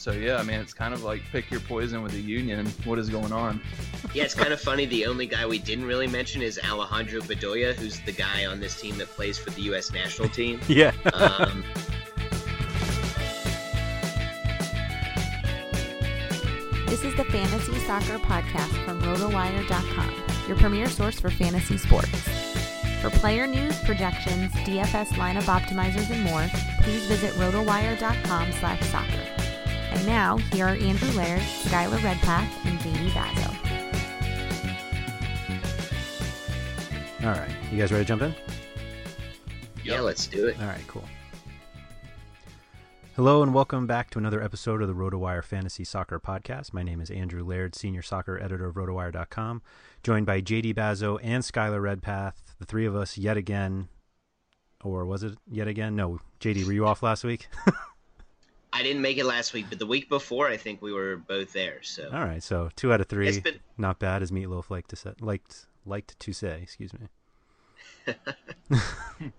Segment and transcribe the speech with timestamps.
[0.00, 2.66] So yeah, I mean, it's kind of like pick your poison with the union.
[2.84, 3.60] What is going on?
[4.14, 4.86] Yeah, it's kind of funny.
[4.86, 8.80] The only guy we didn't really mention is Alejandro Bedoya, who's the guy on this
[8.80, 9.92] team that plays for the U.S.
[9.92, 10.58] national team.
[10.68, 10.92] Yeah.
[11.12, 11.62] Um,
[16.86, 20.14] This is the Fantasy Soccer Podcast from RotoWire.com,
[20.48, 22.08] your premier source for fantasy sports.
[23.00, 26.46] For player news, projections, DFS lineup optimizers, and more,
[26.82, 29.39] please visit RotoWire.com slash soccer.
[29.90, 33.56] And now, here are Andrew Laird, Skylar Redpath, and JD Bazo.
[37.24, 37.50] All right.
[37.72, 38.34] You guys ready to jump in?
[39.84, 40.58] yeah, let's do it.
[40.60, 41.04] All right, cool.
[43.16, 46.72] Hello and welcome back to another episode of the RotoWire Fantasy Soccer Podcast.
[46.72, 49.60] My name is Andrew Laird, Senior Soccer Editor of RotoWire.com,
[50.02, 53.88] joined by JD Bazo and Skylar Redpath, the three of us yet again.
[54.82, 55.96] Or was it yet again?
[55.96, 57.48] No, JD, were you off last week?
[58.72, 61.52] I didn't make it last week, but the week before, I think we were both
[61.52, 61.82] there.
[61.82, 63.58] So All right, so two out of three, been...
[63.76, 65.12] not bad, as Meatloaf liked to say.
[65.20, 67.08] Liked liked to say, excuse me.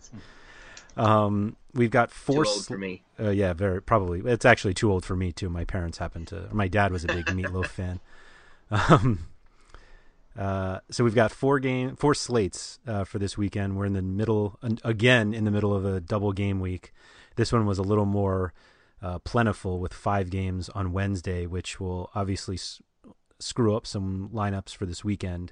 [0.97, 2.46] um, we've got too four.
[2.46, 3.03] old sl- for me.
[3.20, 4.22] Uh, yeah, very probably.
[4.25, 5.50] It's actually too old for me too.
[5.50, 6.50] My parents happened to.
[6.50, 8.00] Or my dad was a big Meatloaf fan.
[8.70, 9.28] Um,
[10.38, 13.78] uh, so we've got four game, four slates uh, for this weekend.
[13.78, 16.94] We're in the middle again in the middle of a double game week.
[17.36, 18.53] This one was a little more
[19.02, 22.82] uh, plentiful with five games on Wednesday, which will obviously s-
[23.40, 25.52] screw up some lineups for this weekend.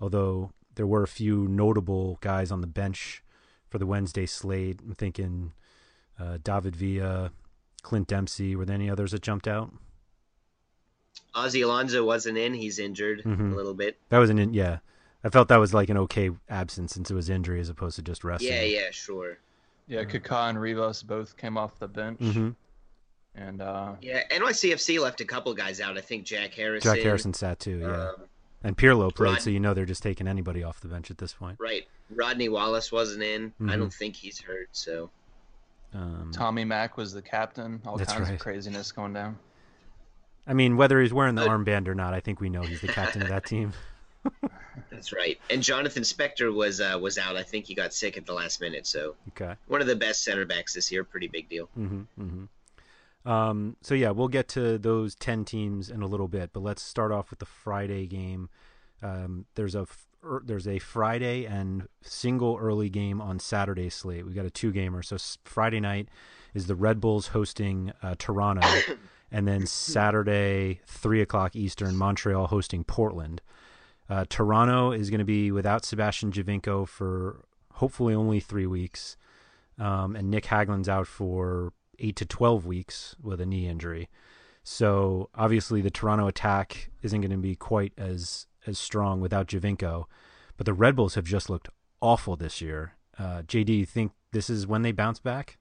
[0.00, 3.22] Although there were a few notable guys on the bench
[3.68, 4.80] for the Wednesday slate.
[4.80, 5.52] I'm thinking
[6.18, 7.32] uh, David Villa,
[7.82, 8.54] Clint Dempsey.
[8.56, 9.72] Were there any others that jumped out?
[11.34, 13.52] Ozzie Alonso wasn't in; he's injured Mhm.
[13.52, 13.98] a little bit.
[14.08, 14.78] That was an in, yeah.
[15.24, 18.02] I felt that was like an okay absence since it was injury as opposed to
[18.02, 18.52] just resting.
[18.52, 19.38] Yeah, yeah, sure.
[19.88, 22.50] Yeah, Kaká and Rivas both came off the bench, hmm
[23.36, 25.96] and uh, Yeah, NYCFC left a couple guys out.
[25.96, 26.94] I think Jack Harrison.
[26.94, 28.08] Jack Harrison sat too, yeah.
[28.08, 28.14] um,
[28.64, 31.18] and Pirlo played, Rod- so you know they're just taking anybody off the bench at
[31.18, 31.56] this point.
[31.60, 31.86] right.
[32.10, 33.52] Rodney Wallace wasn't in.
[33.60, 33.78] I Mhm.
[33.78, 34.68] don't think he's hurt.
[34.72, 35.10] So
[35.94, 37.80] Um, Tommy Mack was the captain.
[37.86, 38.34] All That's kinds right.
[38.34, 39.38] of craziness going down.
[40.46, 42.80] I mean, whether he's wearing the But- armband or not, I think we know he's
[42.80, 43.72] the captain of that team.
[44.90, 45.40] that's right.
[45.50, 47.36] And Jonathan Spector was uh, was out.
[47.36, 48.86] I think he got sick at the last minute.
[48.86, 49.54] So Okay.
[49.66, 51.02] one of the best center backs this year.
[51.04, 51.66] Pretty big deal.
[51.74, 52.44] hmm hmm
[53.26, 56.80] Um, so yeah, we'll get to those ten teams in a little bit, but let's
[56.80, 58.48] start off with the Friday game.
[59.02, 59.86] Um, there's a
[60.24, 64.24] er, there's a Friday and single early game on Saturday slate.
[64.24, 65.02] We got a two gamer.
[65.02, 66.08] So Friday night
[66.54, 68.66] is the Red Bulls hosting uh, Toronto,
[69.32, 73.42] and then Saturday three o'clock Eastern, Montreal hosting Portland.
[74.08, 79.16] Uh, Toronto is going to be without Sebastian Giovinco for hopefully only three weeks,
[79.80, 84.08] um, and Nick Hagglund's out for eight to twelve weeks with a knee injury.
[84.62, 90.06] So obviously the Toronto attack isn't going to be quite as as strong without Giovinco,
[90.56, 91.68] but the Red Bulls have just looked
[92.00, 92.94] awful this year.
[93.18, 95.58] Uh, JD, you think this is when they bounce back?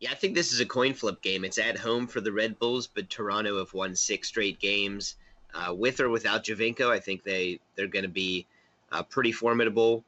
[0.00, 1.44] Yeah, I think this is a coin flip game.
[1.44, 5.16] It's at home for the Red Bulls, but Toronto have won six straight games.
[5.54, 6.88] Uh, with or without Giovinco.
[6.88, 8.46] I think they they're going to be
[8.90, 10.02] uh, pretty formidable.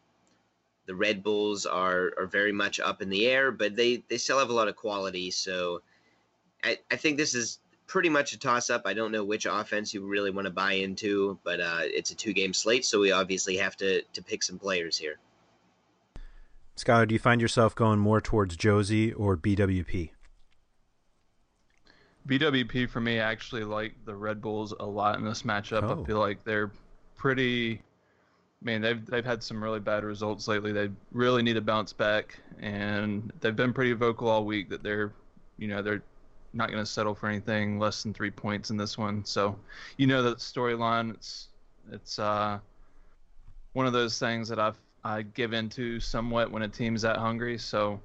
[0.87, 4.39] The Red Bulls are are very much up in the air, but they they still
[4.39, 5.31] have a lot of quality.
[5.31, 5.83] So
[6.63, 8.83] I, I think this is pretty much a toss up.
[8.87, 12.15] I don't know which offense you really want to buy into, but uh, it's a
[12.15, 15.19] two game slate, so we obviously have to to pick some players here.
[16.77, 20.11] Skylar, do you find yourself going more towards Jozy or BWP?
[22.27, 25.83] BWP for me I actually like the Red Bulls a lot in this matchup.
[25.83, 26.03] Oh.
[26.03, 26.73] I feel like they're
[27.17, 27.83] pretty.
[28.65, 30.73] Man, they've they've had some really bad results lately.
[30.73, 35.13] They really need to bounce back, and they've been pretty vocal all week that they're,
[35.59, 36.03] you know, they're
[36.55, 39.23] not going to settle for anything less than three points in this one.
[39.25, 39.59] So,
[39.99, 41.13] you know that storyline.
[41.13, 41.49] It's
[41.93, 42.59] it's uh,
[43.75, 47.59] one of those things that I've I give into somewhat when a team's that hungry.
[47.59, 48.01] So,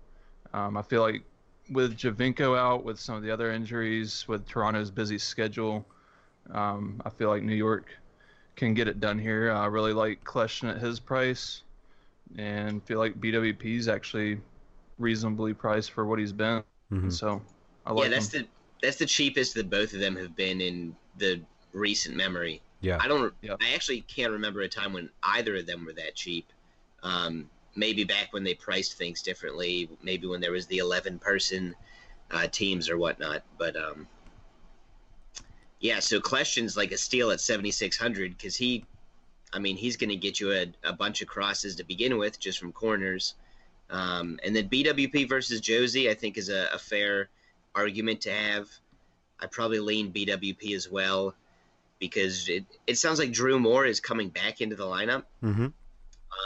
[0.53, 1.23] um, I feel like
[1.71, 5.85] with Giovinco out, with some of the other injuries, with Toronto's busy schedule,
[6.51, 7.85] um, I feel like New York
[8.59, 9.51] can get it done here.
[9.51, 11.63] I really like Kljestan at his price,
[12.37, 14.39] and feel like BWP is actually
[14.99, 16.61] reasonably priced for what he's been.
[16.91, 17.09] Mm-hmm.
[17.09, 17.41] So
[17.85, 18.43] I like yeah, that's him.
[18.43, 21.41] the that's the cheapest that both of them have been in the
[21.73, 22.61] recent memory.
[22.81, 23.33] Yeah, I don't.
[23.41, 23.55] Yeah.
[23.61, 26.45] I actually can't remember a time when either of them were that cheap.
[27.01, 31.73] Um, maybe back when they priced things differently, maybe when there was the 11 person
[32.31, 33.43] uh, teams or whatnot.
[33.57, 34.05] But um,
[35.79, 38.85] yeah, so Kljestan's like a steal at 7,600 because he,
[39.53, 42.39] I mean, he's going to get you a, a, bunch of crosses to begin with
[42.39, 43.35] just from corners.
[43.89, 47.29] Um, and then BWP versus Jozy, I think, is a, a, fair
[47.73, 48.69] argument to have.
[49.39, 51.33] I probably lean BWP as well
[51.97, 55.23] because it, it sounds like Drew Moor is coming back into the lineup.
[55.43, 55.63] Mm-hmm.
[55.63, 55.73] Um,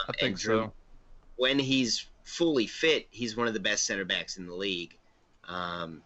[0.08, 0.72] I think Drew, so
[1.36, 4.96] when he's fully fit, he's one of the best center backs in the league.
[5.48, 6.02] Um,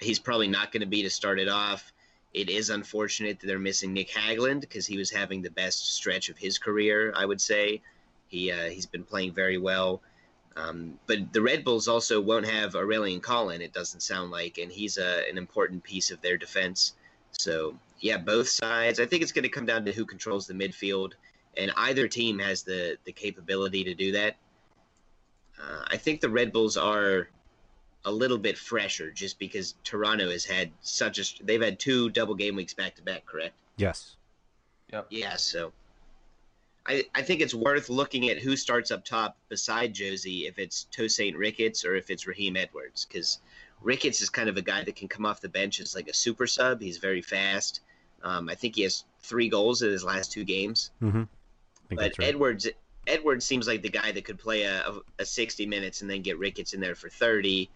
[0.00, 1.92] he's probably not going to be to start it off.
[2.34, 6.28] It is unfortunate that they're missing Nick Hagglund because he was having the best stretch
[6.30, 7.12] of his career.
[7.14, 7.82] I would say
[8.28, 10.00] he uh, he's been playing very well.
[10.56, 13.62] Um, but the Red Bulls also won't have Aurélien Collin.
[13.62, 16.92] It doesn't sound like, and he's a, uh, an important piece of their defense.
[17.32, 19.00] So yeah, both sides.
[19.00, 21.12] I think it's going to come down to who controls the midfield
[21.56, 24.36] and either team has the the capability to do that.
[25.60, 27.28] Uh, I think the Red Bulls are
[28.04, 32.34] a little bit fresher just because Toronto has had such a they've had two double
[32.34, 33.54] game weeks back to back, correct?
[33.76, 34.16] Yes.
[34.92, 35.06] Yep.
[35.10, 35.72] Yeah, so
[36.86, 40.84] I, I think it's worth looking at who starts up top beside Jozy if it's
[40.90, 43.38] Tosaint Ricketts or if it's Raheem Edwards, because
[43.80, 46.14] Ricketts is kind of a guy that can come off the bench as like a
[46.14, 46.80] super sub.
[46.80, 47.80] He's very fast.
[48.22, 50.90] Um, I think he has three goals in his last two games.
[51.02, 51.22] Mm-hmm
[51.94, 52.28] but right.
[52.28, 52.68] Edwards
[53.06, 56.38] Edwards seems like the guy that could play a, a 60 minutes and then get
[56.38, 57.68] Ricketts in there for 30.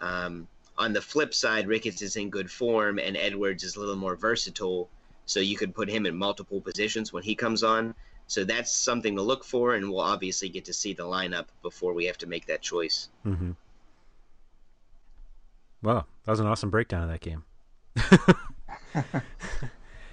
[0.00, 3.96] Um, on the flip side, Ricketts is in good form and Edwards is a little
[3.96, 4.88] more versatile,
[5.26, 7.94] so you could put him in multiple positions when he comes on.
[8.28, 11.94] So that's something to look for, and we'll obviously get to see the lineup before
[11.94, 13.08] we have to make that choice.
[13.24, 13.52] Mm-hmm.
[15.82, 17.44] Wow, that was an awesome breakdown of that game.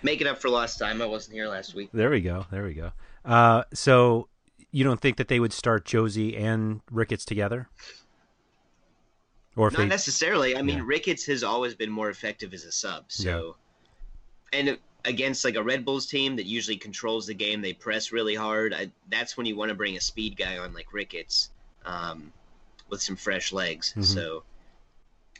[0.04, 1.02] Making up for lost time.
[1.02, 1.90] I wasn't here last week.
[1.94, 2.46] There we go.
[2.52, 2.92] There we go.
[3.26, 4.30] Uh, so
[4.72, 7.70] you don't think that they would start Jozy and Ricketts together?
[9.56, 10.58] Or not necessarily.
[10.58, 10.84] I mean, yeah.
[10.86, 13.06] Ricketts has always been more effective as a sub.
[13.08, 13.56] So,
[14.52, 14.60] yeah.
[14.60, 18.36] and against like a Red Bulls team that usually controls the game, they press really
[18.36, 18.74] hard.
[18.74, 21.52] I, that's when you want to bring a speed guy on like Ricketts,
[21.86, 22.34] um,
[22.90, 23.92] with some fresh legs.
[23.92, 24.04] Mm-hmm.
[24.04, 24.44] So,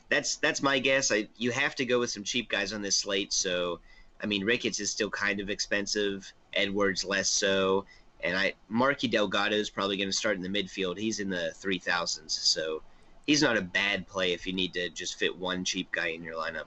[0.10, 1.12] that's that's my guess.
[1.12, 3.34] I you have to go with some cheap guys on this slate.
[3.34, 3.80] So,
[4.22, 6.32] I mean, Ricketts is still kind of expensive.
[6.54, 7.86] Edwards less so,
[8.24, 10.98] and I Marky Delgado is probably going to start in the midfield.
[10.98, 12.82] He's in the three thousands, so
[13.26, 16.24] he's not a bad play if you need to just fit one cheap guy in
[16.24, 16.66] your lineup.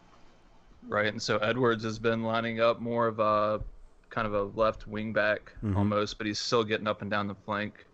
[0.87, 3.61] Right, and so Edwards has been lining up more of a
[4.11, 5.77] kind of a left wing back mm-hmm.
[5.77, 7.85] almost, but he's still getting up and down the flank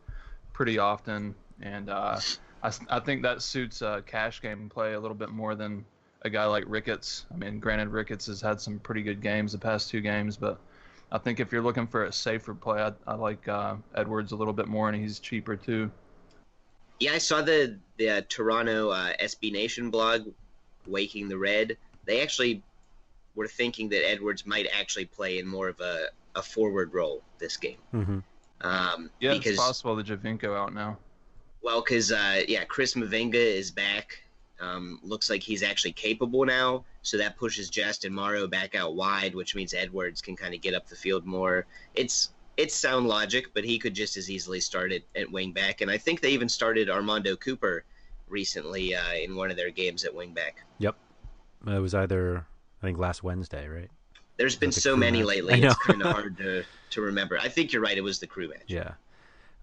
[0.52, 2.20] pretty often, and uh,
[2.62, 5.84] I, I think that suits a cash game play a little bit more than
[6.22, 7.26] a guy like Ricketts.
[7.32, 10.58] I mean, granted, Ricketts has had some pretty good games the past two games, but
[11.12, 14.36] I think if you're looking for a safer play, I, I like uh, Edwards a
[14.36, 15.90] little bit more, and he's cheaper too.
[17.00, 20.28] Yeah, I saw the the uh, Toronto uh, SB Nation blog,
[20.86, 21.76] Waking the Red.
[22.04, 22.62] They actually
[23.34, 27.56] were thinking that Edwards might actually play in more of a, a forward role this
[27.56, 27.78] game.
[27.92, 28.18] Mm-hmm.
[28.60, 30.98] Um, yeah, because, it's possible that Giovinco out now.
[31.62, 34.20] Well, because uh, yeah, Chris Mavinga is back.
[34.60, 39.34] Um, looks like he's actually capable now, so that pushes Justin Morrow back out wide,
[39.34, 41.66] which means Edwards can kind of get up the field more.
[41.94, 45.80] It's it's sound logic, but he could just as easily start it at wing back,
[45.80, 47.84] and I think they even started Armando Cooper
[48.28, 50.64] recently uh, in one of their games at wing back.
[50.78, 50.96] Yep,
[51.66, 52.46] it was either
[52.82, 53.90] I think last Wednesday, right?
[54.36, 55.28] There's been so many match?
[55.28, 55.62] lately.
[55.62, 57.38] It's kind of hard to, to remember.
[57.38, 57.96] I think you're right.
[57.96, 58.64] It was the crew match.
[58.66, 58.92] Yeah.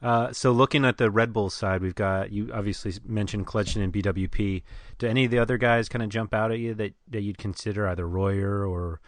[0.01, 3.93] Uh, so looking at the Red Bull side, we've got you obviously mentioned Kljestan and
[3.93, 4.63] BWP.
[4.97, 7.37] Do any of the other guys kind of jump out at you that, that you'd
[7.37, 8.99] consider either Royer or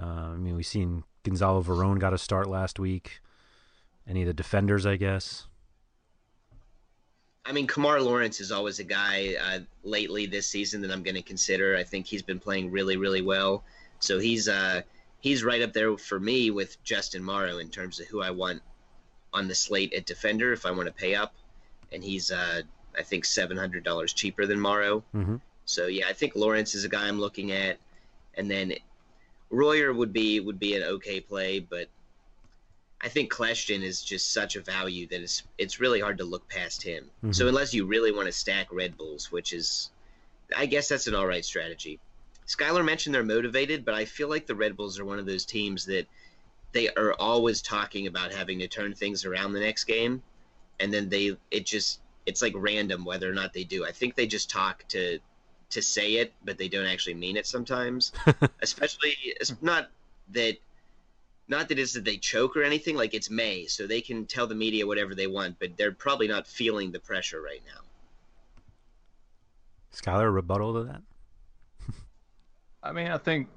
[0.00, 3.20] uh, I mean we've seen Gonzalo Veron got a start last week.
[4.08, 5.46] Any of the defenders, I guess.
[7.44, 11.14] I mean, Kemar Lawrence is always a guy uh, lately this season that I'm going
[11.14, 11.76] to consider.
[11.76, 13.64] I think he's been playing really, really well.
[13.98, 14.82] So he's uh,
[15.20, 18.62] he's right up there for me with Justin Morrow in terms of who I want
[19.32, 21.34] on the slate at defender if I want to pay up,
[21.92, 22.62] and he's uh,
[22.98, 25.04] I think seven hundred dollars cheaper than Morrow.
[25.14, 25.36] Mm-hmm.
[25.64, 27.78] So yeah, I think Lawrence is a guy I'm looking at,
[28.34, 28.74] and then
[29.50, 31.88] Royer would be would be an okay play, but
[33.00, 36.48] I think Kljestan is just such a value that it's it's really hard to look
[36.48, 37.10] past him.
[37.18, 37.32] Mm-hmm.
[37.32, 39.90] So unless you really want to stack Red Bulls, which is,
[40.56, 41.98] I guess that's an all right strategy.
[42.46, 45.44] Skylar mentioned they're motivated, but I feel like the Red Bulls are one of those
[45.44, 46.06] teams that
[46.72, 50.22] they are always talking about having to turn things around the next game,
[50.78, 53.84] and then they it just it's like random whether or not they do.
[53.84, 55.18] I think they just talk to
[55.70, 58.12] to say it, but they don't actually mean it sometimes.
[58.62, 59.88] Especially it's not
[60.32, 60.56] that
[61.48, 62.96] not that it's that they choke or anything.
[62.96, 66.28] Like it's May, so they can tell the media whatever they want, but they're probably
[66.28, 67.80] not feeling the pressure right now.
[69.92, 71.02] Skylar, rebuttal to that?
[72.82, 73.48] I mean, I think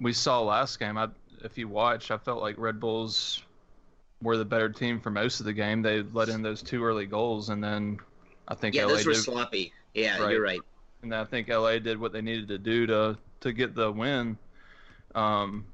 [0.00, 0.96] we saw last game.
[0.96, 1.08] I,
[1.44, 3.42] if you watch, I felt like Red Bulls
[4.22, 5.82] were the better team for most of the game.
[5.82, 7.98] They let in those two early goals, and then
[8.48, 9.72] I think yeah, LA those were did, sloppy.
[9.94, 10.32] Yeah, right.
[10.32, 10.60] you're right.
[11.02, 14.36] And I think LA did what they needed to do to to get the win.
[15.14, 15.66] Um,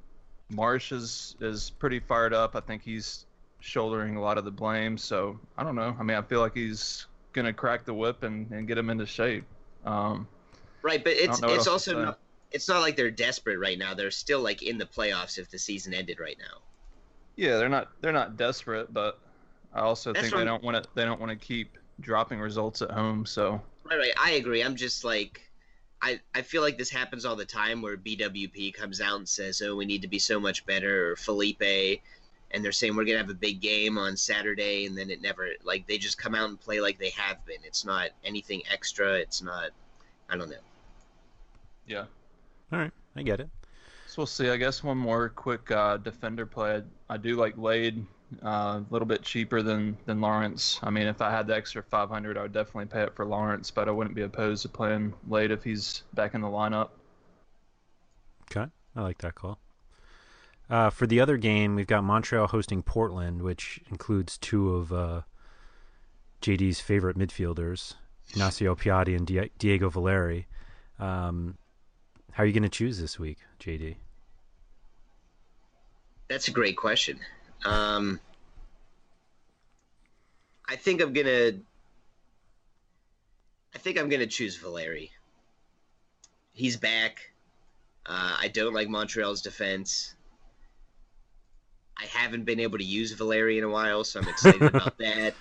[0.53, 2.55] Marsch is is pretty fired up.
[2.57, 3.27] I think he's
[3.61, 4.99] shouldering a lot of the blame.
[4.99, 5.97] So I don't know.
[5.99, 9.07] I mean, I feel like he's gonna crack the whip and, and get him into
[9.07, 9.45] shape.
[9.85, 10.29] Um,
[10.83, 12.19] right, but it's it's also not,
[12.53, 13.95] it's not like they're desperate right now.
[13.95, 16.61] They're still like in the playoffs if the season ended right now.
[17.37, 19.19] Yeah, they're not they're not desperate, but
[19.73, 22.83] I also That's think they don't want to they don't want to keep dropping results
[22.83, 23.27] at home.
[23.27, 24.63] So right, right, I agree.
[24.63, 25.41] I'm just like.
[26.03, 29.63] I, I feel like this happens all the time where BWP comes out and says,
[29.65, 31.63] "Oh, we need to be so much better," or Felipe,
[32.51, 35.49] and they're saying we're gonna have a big game on Saturday, and then it never
[35.63, 37.61] like they just come out and play like they have been.
[37.65, 39.15] It's not anything extra.
[39.15, 39.71] It's not.
[40.29, 40.57] I don't know.
[41.87, 42.05] Yeah.
[42.73, 43.49] All right, I get it.
[44.07, 44.49] So we'll see.
[44.49, 46.83] I guess one more quick uh, defender play.
[47.09, 48.05] I, I do like Lade
[48.43, 50.81] uh, a little bit cheaper than than Lawrence.
[50.83, 53.71] I mean, if I had the extra 500, I would definitely pay it for Lawrence,
[53.71, 56.91] but I wouldn't be opposed to playing Lade if he's back in the lineup.
[58.51, 59.59] Okay, I like that call.
[60.71, 65.21] Uh, for the other game, we've got Montreal hosting Portland, which includes two of uh,
[66.41, 67.95] JD's favorite midfielders,
[68.31, 70.47] Ignacio Piatti and Diego Valeri.
[70.99, 71.59] Um,
[72.33, 73.97] how are you going to choose this week, JD?
[76.29, 77.21] That's a great question.
[77.65, 78.21] Um,
[80.69, 81.53] I think I'm gonna.
[83.75, 85.11] I think I'm gonna choose Valeri.
[86.53, 87.31] He's back.
[88.07, 90.15] Uh, I don't like Montreal's defense.
[91.97, 95.35] I haven't been able to use Valeri in a while, so I'm excited about that.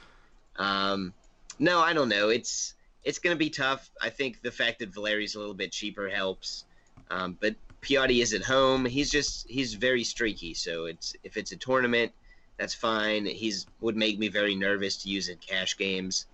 [0.55, 1.13] Um,
[1.59, 2.29] no, I don't know.
[2.29, 3.89] It's it's going to be tough.
[4.01, 6.65] I think the fact that Valeri's a little bit cheaper helps.
[7.09, 8.85] Um, but Piatti is at home.
[8.85, 10.53] He's just he's very streaky.
[10.53, 12.11] So it's if it's a tournament,
[12.57, 13.25] that's fine.
[13.25, 16.27] He's would make me very nervous to use in cash games.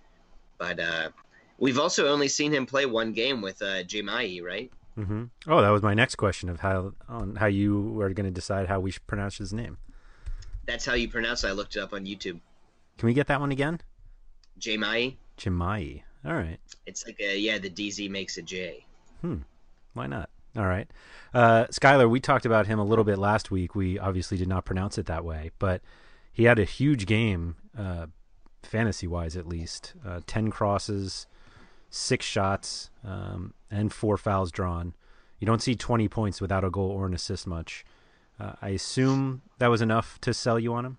[0.58, 1.08] But uh,
[1.58, 4.70] we've also only seen him play one game with uh, Jemai, right?
[4.98, 5.24] Mm-hmm.
[5.46, 8.68] Oh, that was my next question of how on how you were going to decide
[8.68, 9.78] how we should pronounce his name.
[10.66, 11.48] That's how you pronounce it.
[11.48, 12.40] I looked it up on YouTube.
[12.98, 13.80] Can we get that one again?
[14.60, 15.16] Jemai.
[15.38, 16.02] Jemai.
[16.24, 16.58] All right.
[16.86, 17.58] It's like a yeah.
[17.58, 18.84] The DZ makes a J.
[19.22, 19.38] Hmm.
[19.94, 20.28] Why not?
[20.56, 20.90] All right.
[21.32, 23.74] Uh, Skylar, we talked about him a little bit last week.
[23.74, 25.80] We obviously did not pronounce it that way, but
[26.32, 28.06] he had a huge game, uh,
[28.62, 29.94] fantasy wise at least.
[30.04, 31.26] Uh, 10 crosses,
[31.88, 34.94] six shots, um, and four fouls drawn.
[35.38, 37.84] you don't see 20 points without a goal or an assist much.
[38.38, 40.98] Uh, I assume that was enough to sell you on him.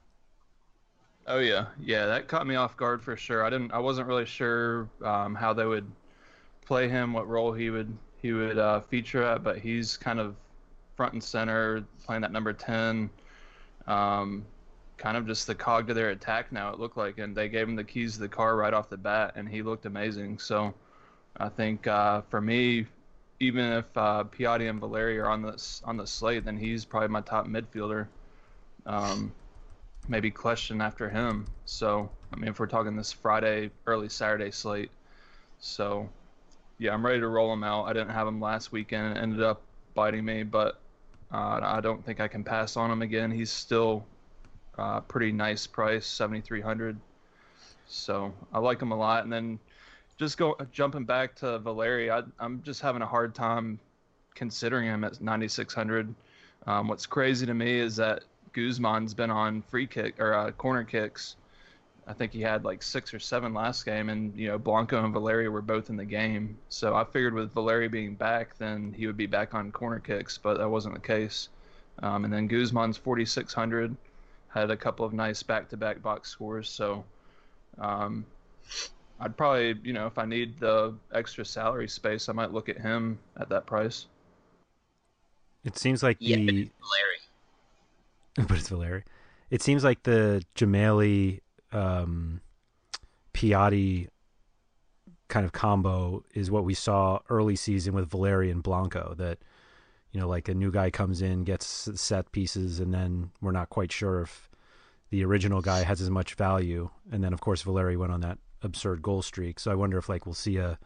[1.27, 3.45] Oh yeah, yeah, that caught me off guard for sure.
[3.45, 5.89] I didn't, I wasn't really sure um, how they would
[6.65, 10.35] play him, what role he would he would uh, feature at, but he's kind of
[10.95, 13.09] front and center, playing that number ten.
[13.87, 14.45] Um,
[14.97, 16.71] kind of just the cog to their attack now.
[16.71, 18.97] It looked like, and they gave him the keys to the car right off the
[18.97, 20.37] bat, and he looked amazing.
[20.37, 20.73] So,
[21.37, 22.85] I think uh, for me,
[23.39, 27.09] even if uh, Piatti and Valeri are on the on the slate, then he's probably
[27.09, 28.07] my top midfielder.
[28.85, 29.31] Um,
[30.07, 31.47] maybe question after him.
[31.65, 34.91] So, I mean, if we're talking this Friday, early Saturday slate,
[35.59, 36.07] so
[36.81, 37.85] yeah, I'm ready to roll him out.
[37.85, 39.61] I didn't have him last weekend; ended up
[39.93, 40.81] biting me, but
[41.31, 43.29] uh, I don't think I can pass on him again.
[43.29, 44.03] He's still
[44.79, 46.97] uh, pretty nice price, 7,300.
[47.87, 49.23] So I like him a lot.
[49.23, 49.59] And then
[50.17, 53.79] just go jumping back to Valeri, I, am just having a hard time
[54.33, 56.13] considering him at 9,600.
[56.65, 58.23] Um, what's crazy to me is that
[58.53, 61.35] Guzman's been on free kick or uh, corner kicks.
[62.11, 65.13] I think he had like six or seven last game, and you know Blanco and
[65.13, 66.57] Valeri were both in the game.
[66.67, 70.37] So I figured with Valeri being back, then he would be back on corner kicks,
[70.37, 71.47] but that wasn't the case.
[72.03, 73.95] Um, and then Guzman's 4,600
[74.49, 76.67] had a couple of nice back-to-back box scores.
[76.67, 77.05] So
[77.79, 78.25] um,
[79.21, 82.77] I'd probably, you know, if I need the extra salary space, I might look at
[82.77, 84.07] him at that price.
[85.63, 86.67] It seems like yeah, the Valeri.
[88.49, 89.03] but it's Valeri.
[89.49, 91.39] It seems like the Dzemaili
[91.71, 92.41] um,
[93.33, 94.07] Piatti
[95.27, 99.13] kind of combo is what we saw early season with Valeri and Blanco.
[99.17, 99.39] That
[100.11, 103.69] you know, like a new guy comes in, gets set pieces, and then we're not
[103.69, 104.49] quite sure if
[105.09, 106.89] the original guy has as much value.
[107.11, 109.59] And then, of course, Valeri went on that absurd goal streak.
[109.59, 110.77] So I wonder if like we'll see a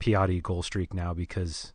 [0.00, 1.72] Piatti goal streak now because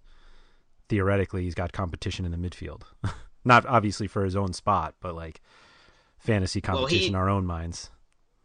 [0.88, 2.84] theoretically he's got competition in the midfield.
[3.46, 5.42] not obviously for his own spot, but like
[6.18, 7.90] fantasy competition well, he, our own minds.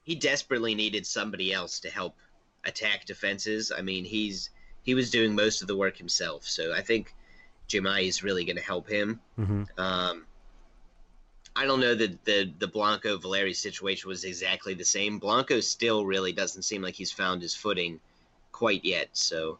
[0.04, 2.16] He desperately needed somebody else to help
[2.64, 3.72] attack defenses.
[3.76, 4.50] I mean, he's
[4.82, 6.46] he was doing most of the work himself.
[6.46, 7.14] So I think
[7.68, 9.20] Jemai is really going to help him.
[9.38, 9.62] Mm-hmm.
[9.78, 10.26] Um,
[11.56, 15.18] I don't know that the the Blanco Valeri situation was exactly the same.
[15.18, 18.00] Blanco still really doesn't seem like he's found his footing
[18.52, 19.08] quite yet.
[19.12, 19.58] So.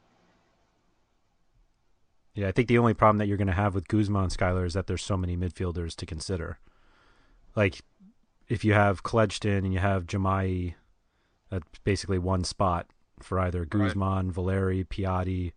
[2.35, 4.75] Yeah, I think the only problem that you're going to have with Guzman Skylar is
[4.75, 6.59] that there's so many midfielders to consider.
[7.55, 7.83] Like,
[8.49, 10.75] if you have Kljestan and you have Dzemaili,
[11.51, 12.87] that's basically one spot
[13.21, 14.35] for either Guzman, right.
[14.35, 15.53] Valeri, Piatti.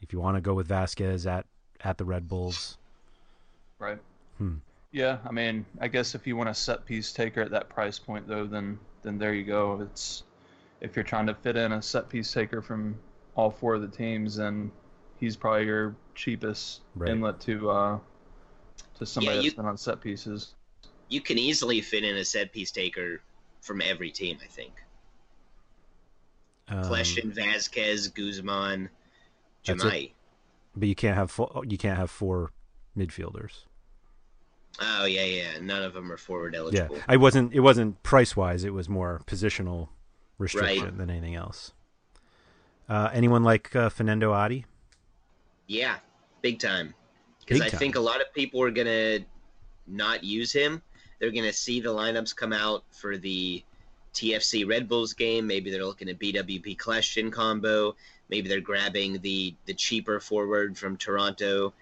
[0.00, 1.46] If you want to go with Vasquez at
[1.80, 2.78] at the Red Bulls.
[3.78, 3.98] Right.
[4.38, 4.56] Hmm.
[4.92, 7.98] Yeah, I mean, I guess if you want a set piece taker at that price
[7.98, 9.80] point, though, then then there you go.
[9.80, 10.24] It's
[10.80, 12.98] if you're trying to fit in a set piece taker from
[13.34, 14.70] all four of the teams, then
[15.18, 17.10] he's probably your cheapest right.
[17.10, 17.98] inlet to uh,
[18.98, 20.54] to somebody yeah, you, that's been on set pieces.
[21.08, 23.20] You can easily fit in a set piece taker
[23.60, 24.72] from every team, I think.
[26.68, 28.88] Um, Vasquez, Guzman,
[29.64, 30.12] Dzemaili.
[30.74, 32.52] But you can't have four, you can't have four
[32.96, 33.64] midfielders.
[34.80, 35.58] Oh yeah, yeah.
[35.60, 36.96] None of them are forward eligible.
[36.96, 37.54] Yeah, I wasn't.
[37.54, 38.64] It wasn't price wise.
[38.64, 39.88] It was more positional
[40.38, 40.98] restriction right.
[40.98, 41.72] than anything else.
[42.88, 44.66] Uh, anyone like uh, Fernando Adi?
[45.66, 45.96] Yeah,
[46.42, 46.94] big time.
[47.40, 49.20] Because I think a lot of people are gonna
[49.86, 50.82] not use him.
[51.18, 53.62] They're gonna see the lineups come out for the
[54.14, 55.46] TFC Red Bulls game.
[55.46, 57.94] Maybe they're looking at BWP Kljestan combo.
[58.28, 61.72] Maybe they're grabbing the the cheaper forward from Toronto.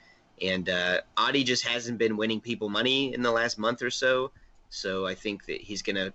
[0.43, 4.33] And uh, Adi just hasn't been winning people money in the last month or so.
[4.69, 6.13] So I think that he's going to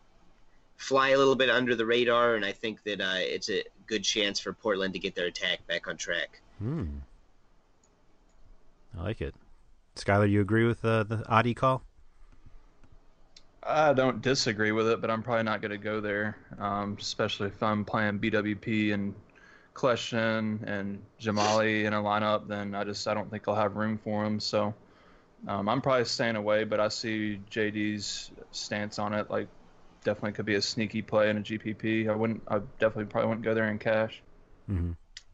[0.76, 4.04] fly a little bit under the radar, and I think that uh, it's a good
[4.04, 6.42] chance for Portland to get their attack back on track.
[6.58, 6.88] Hmm.
[8.98, 9.36] I like it.
[9.96, 11.84] Skylar, you agree with uh, the Adi call?
[13.64, 17.48] I don't disagree with it, but I'm probably not going to go there, um, especially
[17.48, 19.14] if I'm playing BWP and
[19.74, 23.98] Kljestan and Jamali in a lineup, then I just I don't think I'll have room
[23.98, 24.40] for them.
[24.40, 24.74] So
[25.48, 29.30] um, I'm probably staying away, but I see JD's stance on it.
[29.30, 29.48] Like
[30.04, 32.10] definitely could be a sneaky play in a GPP.
[32.10, 32.42] I wouldn't.
[32.48, 34.22] I definitely probably wouldn't go there in cash.
[34.70, 34.92] Mm-hmm.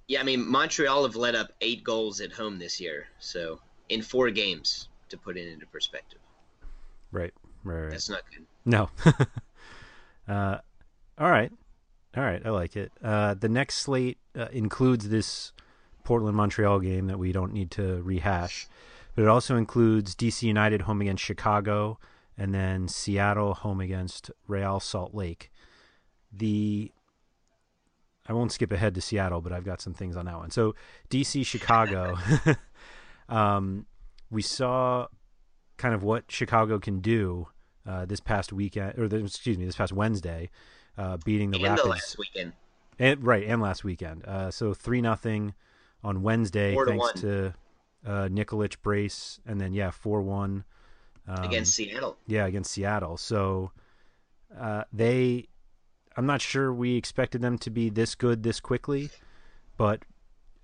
[0.07, 3.59] Yeah, I mean Montreal have let up eight goals at home this year, so
[3.89, 6.19] in four games to put it into perspective.
[7.11, 7.33] Right,
[7.65, 7.91] right, right.
[7.91, 8.45] That's not good.
[8.65, 8.89] No.
[10.27, 10.57] uh,
[11.17, 11.51] all right.
[12.15, 12.93] All right, I like it.
[13.03, 15.51] Uh, the next slate uh, includes this
[16.05, 18.67] Portland Montreal game that we don't need to rehash,
[19.15, 21.99] but it also includes DC United home against Chicago
[22.37, 25.51] and then Seattle home against Real Salt Lake.
[26.31, 26.91] The
[28.27, 30.51] I won't skip ahead to Seattle, but I've got some things on that one.
[30.51, 30.73] So
[31.09, 32.17] DC Chicago.
[33.29, 33.85] Um,
[34.29, 35.07] we saw
[35.77, 37.47] kind of what Chicago can do
[37.87, 40.49] uh, this past weekend, or the, excuse me, this past Wednesday,
[40.97, 41.83] uh, beating the and Rapids.
[41.83, 42.53] the last weekend.
[42.97, 44.25] And, right, and last weekend.
[44.25, 45.53] Uh, so three nothing
[46.03, 47.13] on Wednesday, Four thanks one.
[47.15, 47.53] to
[48.05, 50.63] uh, Nikolic brace, and then yeah, four one
[51.27, 52.17] um, against Seattle.
[52.27, 53.17] Yeah, against Seattle.
[53.17, 53.71] So
[54.57, 55.47] uh, they,
[56.15, 59.09] I'm not sure we expected them to be this good this quickly,
[59.77, 60.03] but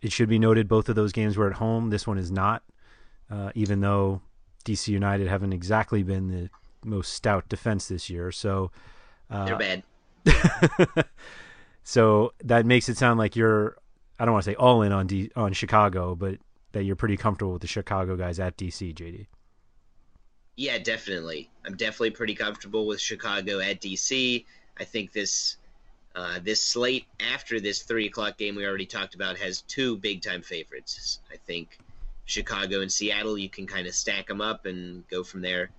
[0.02, 1.90] it should be noted both of those games were at home.
[1.90, 2.64] This one is not,
[3.30, 4.22] uh, even though
[4.66, 6.50] DC United haven't exactly been the
[6.84, 8.32] most stout defense this year.
[8.32, 8.72] So
[9.30, 9.84] They're uh, bad.
[11.84, 13.78] so that makes it sound like you're
[14.20, 16.38] I don't want to say all in on D, on Chicago, but
[16.74, 19.26] that you're pretty comfortable with the Chicago guys at DC, JD.
[20.58, 21.50] Yeah, definitely.
[21.66, 24.46] I'm definitely pretty comfortable with Chicago at DC.
[24.78, 25.58] I think this
[26.16, 30.22] uh, this slate after this three o'clock game we already talked about has two big
[30.22, 31.20] time favorites.
[31.32, 31.80] I think
[32.26, 33.38] Chicago and Seattle.
[33.38, 35.72] You can kind of stack them up and go from there.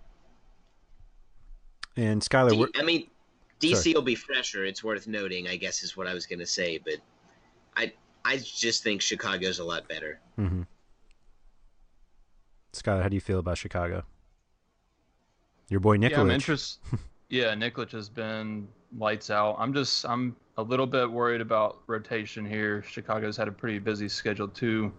[1.96, 3.09] And Skylar, D- we're- I mean,
[3.61, 3.94] DC Sorry.
[3.94, 4.64] will be fresher.
[4.64, 6.78] It's worth noting, I guess, is what I was going to say.
[6.78, 6.94] But
[7.76, 7.92] I
[8.24, 10.18] I just think Chicago's a lot better.
[10.38, 10.62] Mm-hmm.
[12.72, 14.05] Skylar, how do you feel about Chicago?
[15.68, 16.11] Your boy Nikolic.
[16.11, 16.81] Yeah, I'm interest.
[17.28, 19.57] yeah, Nikolic has been lights out.
[19.59, 22.83] I'm just I'm a little bit worried about rotation here.
[22.83, 24.92] Chicago's had a pretty busy schedule too,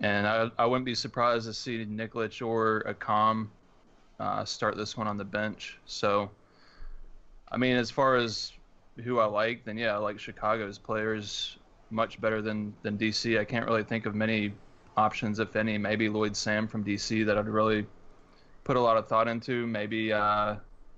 [0.00, 3.48] and I I wouldn't be surprised to see Nikolic or Accam
[4.20, 5.78] uh, start this one on the bench.
[5.86, 6.30] So,
[7.50, 8.52] I mean, as far as
[9.02, 11.56] who I like, then yeah, I like Chicago's players
[11.90, 13.40] much better than than DC.
[13.40, 14.52] I can't really think of many
[14.96, 15.78] options, if any.
[15.78, 17.86] Maybe Lloyd Sam from DC that I'd really
[18.62, 19.66] put a lot of thought into.
[19.66, 20.56] Maybe uh,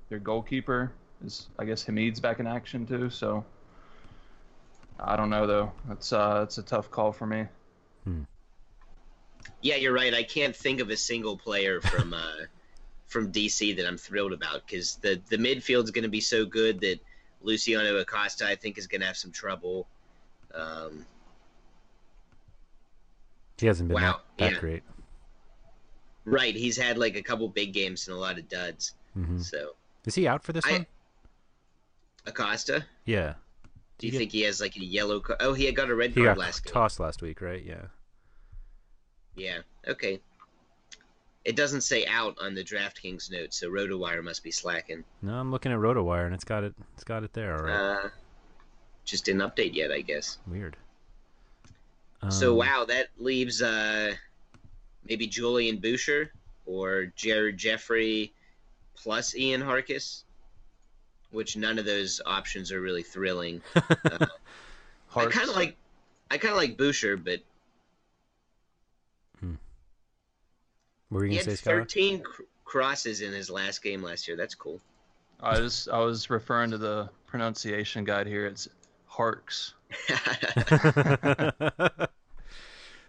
[0.08, 0.92] their goalkeeper
[1.24, 3.08] is, I guess, Hamid's back in action too.
[3.08, 3.44] So
[4.98, 5.72] I don't know though.
[5.88, 7.46] That's uh, that's a tough call for me.
[9.60, 10.12] Yeah, you're right.
[10.12, 12.46] I can't think of a single player from uh,
[13.12, 16.80] from DC that I'm thrilled about because the the midfield's going to be so good
[16.80, 16.98] that
[17.42, 19.86] Luciano Acosta I think is going to have some trouble.
[20.54, 21.04] Um,
[23.58, 24.58] he hasn't been Wow, that, that yeah.
[24.60, 24.82] great.
[26.24, 28.94] right, he's had like a couple big games and a lot of duds.
[29.14, 30.86] hmm So Is he out for this I- one?
[32.26, 33.34] Acosta, Yeah,
[33.98, 35.20] do you He get- think he has like a yellow?
[35.20, 35.38] card?
[35.42, 36.72] oh, he got a red he card got last game.
[36.72, 37.64] tossed last week, right?
[37.64, 37.86] Yeah.
[39.34, 39.58] Yeah.
[39.88, 40.20] Okay.
[41.44, 45.02] It doesn't say out on the DraftKings note, so RotoWire must be slacking.
[45.22, 46.74] No, I'm looking at RotoWire and it's got it.
[46.94, 47.56] It's got it there.
[47.56, 48.04] All right.
[48.04, 48.08] Uh,
[49.04, 50.38] just didn't update yet, I guess.
[50.46, 50.76] Weird.
[52.30, 54.14] So Um, wow, that leaves uh,
[55.08, 56.28] maybe Julian Buescher
[56.66, 58.32] or Jared Jeffrey
[58.94, 60.22] plus Ian Harkes,
[61.32, 63.60] which none of those options are really thrilling.
[65.14, 65.76] Uh, I kind of like,
[66.30, 67.40] I kind of like Buescher, but
[71.12, 74.36] were you he had say, 13 cr- crosses in his last game last year.
[74.36, 74.80] That's cool.
[75.40, 78.46] I was I was referring to the pronunciation guide here.
[78.46, 78.68] It's
[79.06, 79.74] Harks.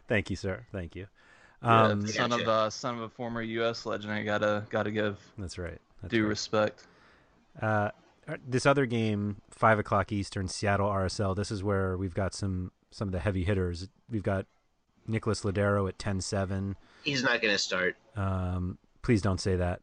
[0.08, 0.66] Thank you, sir.
[0.72, 1.08] Thank you.
[1.64, 2.44] Yeah, Um, son Gotcha.
[2.44, 3.86] of a son of a former U.S.
[3.86, 4.12] legend.
[4.12, 5.80] I gotta gotta give that's right.
[6.02, 6.30] That's due right.
[6.30, 6.86] respect.
[7.62, 7.92] Uh,
[8.48, 11.36] this other game, five o'clock Eastern, Seattle RSL.
[11.36, 13.88] This is where we've got some some of the heavy hitters.
[14.10, 14.46] We've got
[15.10, 16.76] Nicolás Lodeiro at 10-7.
[17.04, 17.96] He's not going to start.
[18.16, 19.82] Um, please don't say that.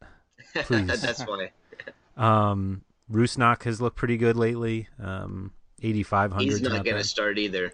[0.54, 1.00] Please.
[1.00, 1.50] That's why.
[2.16, 4.88] Um, Rusnak has looked pretty good lately.
[5.02, 5.52] Um,
[5.82, 6.42] 8,500.
[6.42, 7.72] He's not not going to start either.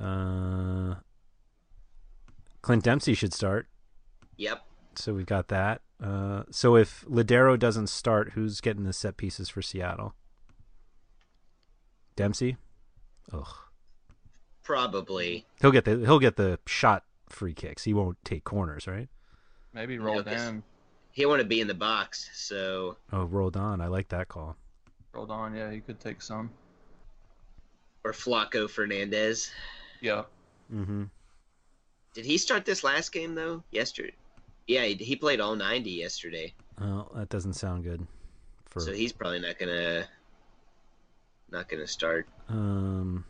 [0.00, 0.96] Uh,
[2.62, 3.68] Clint Dempsey should start.
[4.36, 4.62] Yep.
[4.96, 5.82] So we've got that.
[6.02, 10.14] Uh, so if Lodeiro doesn't start, who's getting the set pieces for Seattle?
[12.16, 12.56] Dempsey.
[13.32, 13.46] Ugh.
[14.62, 15.46] Probably.
[15.60, 17.84] He'll get the he'll get the shot free kicks.
[17.84, 19.08] He won't take corners, right?
[19.72, 20.62] Maybe No, roll 'cause- down,
[21.12, 23.80] He'll want to be in the box, so Oh, rolled on.
[23.80, 24.54] I like that call.
[25.14, 25.54] roll on.
[25.56, 26.50] Yeah, he could take some.
[28.04, 29.50] or Flaco Fernandez.
[30.00, 30.24] Yeah,
[30.72, 31.04] Mm-hmm.
[32.14, 33.64] Did he start this last game though?
[33.72, 34.14] Yesterday.
[34.68, 38.06] Yeah, he, he played all 90 yesterday, Well, that doesn't sound good.
[38.66, 40.06] For so he's probably not gonna
[41.50, 42.28] not gonna start.
[42.48, 43.24] um,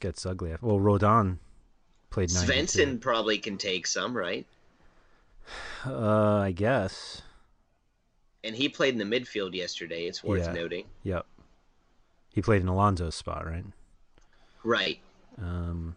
[0.00, 0.54] gets ugly.
[0.60, 1.38] Well, Roldan
[2.12, 2.52] played 92.
[2.52, 4.46] Svensson probably can take some, right?
[5.84, 7.22] Uh, I guess.
[8.44, 10.06] And he played in the midfield yesterday.
[10.06, 10.52] It's worth Yeah.
[10.52, 10.86] noting.
[11.02, 11.26] Yep.
[12.32, 13.64] He played in Alonso's spot, right?
[14.64, 15.00] Right.
[15.38, 15.96] Um.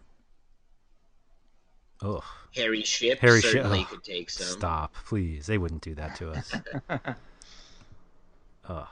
[2.02, 2.22] Ugh.
[2.54, 4.46] Harry Shipp Harry Shipp- certainly oh, could take some.
[4.58, 5.46] Stop, please.
[5.46, 6.52] They wouldn't do that to us.
[8.68, 8.86] Ugh.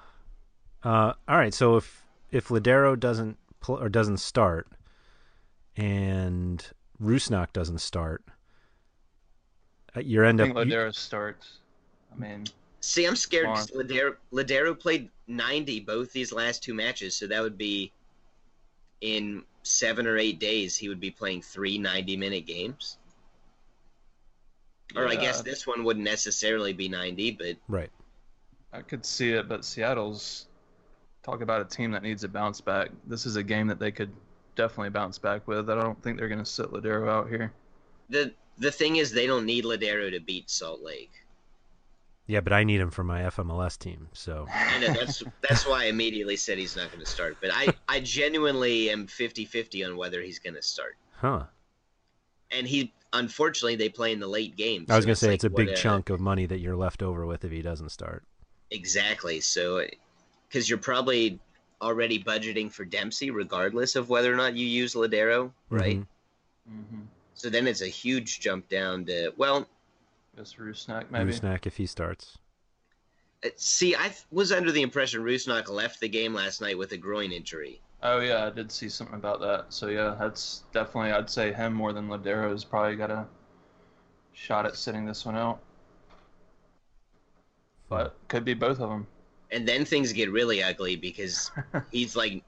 [0.82, 1.52] Uh, all right.
[1.52, 4.68] So if if Lodeiro doesn't pl- or doesn't start,
[5.76, 6.64] and
[7.04, 8.24] Rusnak doesn't start,
[9.96, 10.54] your end I up.
[10.56, 11.58] think you- Lodeiro starts.
[12.12, 12.46] I mean,
[12.80, 13.46] See, I'm scared.
[13.46, 17.92] Come 'cause Lodeiro, Lodeiro played 90 both these last two matches, so that would be
[19.00, 20.76] in seven or eight days.
[20.76, 22.98] He would be playing three 90 minute games.
[24.94, 27.90] Or I guess this one wouldn't necessarily be 90, but right.
[28.72, 30.46] I could see it, but Seattle's
[31.22, 32.90] talk about a team that needs a bounce back.
[33.06, 34.12] This is a game that they could
[34.54, 35.68] definitely bounce back with.
[35.70, 37.52] I don't think they're going to sit Lodeiro out here.
[38.08, 41.10] the the thing is they don't need Lodeiro to beat Salt Lake.
[42.26, 44.08] Yeah, but I need him for my FMLS team.
[44.12, 47.36] So I know that's that's why I immediately said he's not going to start.
[47.40, 50.96] But I I genuinely am 50-50 on whether he's going to start.
[51.16, 51.44] huh.
[52.50, 54.90] And he unfortunately they play in the late games.
[54.90, 57.02] I was gonna say like it's a what big chunk of money that you're left
[57.02, 58.24] over with if he doesn't start.
[58.70, 59.40] Exactly.
[59.40, 59.84] So,
[60.48, 61.38] because you're probably
[61.84, 65.98] already budgeting for Dempsey, regardless of whether or not you use Lodeiro, right?
[65.98, 66.06] Mhm.
[66.72, 67.00] Mm-hmm.
[67.34, 69.68] So then it's a huge jump down to well.
[70.36, 71.30] Just Rusnak, maybe.
[71.32, 72.38] Rusnak if he starts.
[73.44, 76.92] uh, See, I th- was under the impression Rusnak left the game last night with
[76.92, 77.80] a groin injury.
[78.02, 79.66] Oh yeah, I did see something about that.
[79.68, 83.26] So yeah, that's definitely I'd say him more than Lodeiro's probably got a
[84.32, 85.60] shot at sitting this one out.
[87.88, 89.06] But could be both of them.
[89.50, 91.50] And then things get really ugly because
[91.92, 92.42] he's like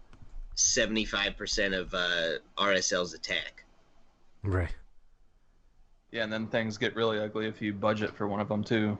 [0.56, 3.64] 75% of uh, RSL's attack.
[4.42, 4.74] Right.
[6.10, 8.96] Yeah, and then things get really ugly if you budget for one of them too.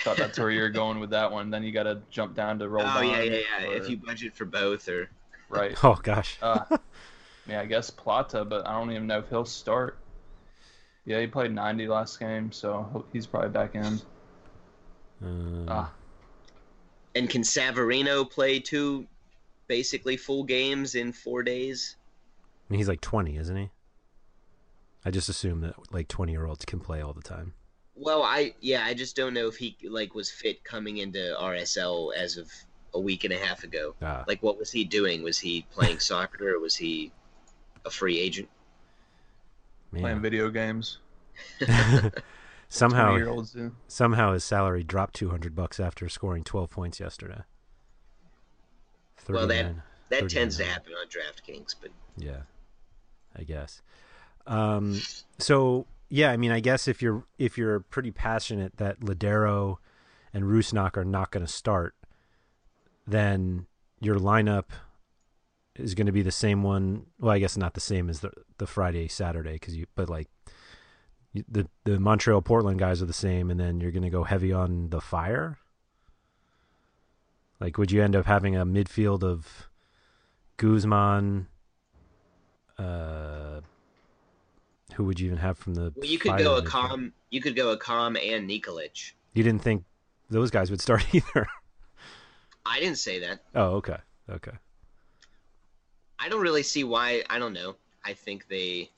[0.00, 1.50] Thought that's where you're going with that one.
[1.50, 3.66] Then you got to jump down to roll Oh, yeah, yeah, yeah.
[3.68, 5.08] or- If you budget for both or.
[5.48, 5.76] right.
[5.84, 6.38] Oh gosh.
[6.42, 6.64] Uh,
[7.46, 9.98] yeah, I guess Plata, but I don't even know if he'll start.
[11.04, 14.00] Yeah, he played 90 last game, so he's probably back in.
[15.22, 15.92] Uh, Ah,
[17.14, 19.06] And can Savarino play two
[19.66, 21.96] basically full games in four days?
[22.68, 23.70] I mean, he's like 20, isn't he?
[25.04, 27.54] I just assume that like 20 year olds can play all the time.
[27.96, 32.12] Well, I yeah, I just don't know if he like was fit coming into RSL
[32.14, 32.50] as of
[32.92, 33.94] a week and a half ago.
[34.02, 35.22] Ah, Like, what was he doing?
[35.22, 37.12] Was he playing soccer or was he
[37.84, 38.48] a free agent?
[39.94, 40.98] playing video games.
[42.68, 43.74] somehow, year olds do.
[43.88, 47.42] somehow his salary dropped 200 bucks after scoring 12 points yesterday.
[49.28, 49.74] Well, that
[50.10, 50.28] that 39.
[50.28, 52.42] tends to happen on DraftKings, but Yeah,
[53.34, 53.80] I guess.
[54.46, 55.00] Um,
[55.38, 59.76] so yeah, I mean, I guess if you're if you're pretty passionate that Lodeiro
[60.34, 61.94] and Rusnak are not going to start,
[63.06, 63.66] then
[64.00, 64.66] your lineup
[65.76, 67.06] is going to be the same one.
[67.18, 70.28] Well, I guess not the same as the the Friday Saturday because you, but like
[70.43, 70.43] you-
[71.48, 74.52] the the Montreal Portland guys are the same, and then you're going to go heavy
[74.52, 75.58] on the Fire.
[77.60, 79.68] Like, would you end up having a midfield of
[80.56, 81.46] Guzman?
[82.78, 83.60] Uh,
[84.94, 85.92] who would you even have from the?
[85.94, 87.12] well, you could go a calm.
[87.30, 89.12] You could go Accam and Nikolic.
[89.32, 89.84] You didn't think
[90.30, 91.46] those guys would start either.
[92.66, 93.40] I didn't say that.
[93.54, 93.98] oh, okay,
[94.30, 94.52] okay.
[96.18, 97.22] I don't really see why.
[97.28, 97.76] I don't know.
[98.04, 98.90] I think they.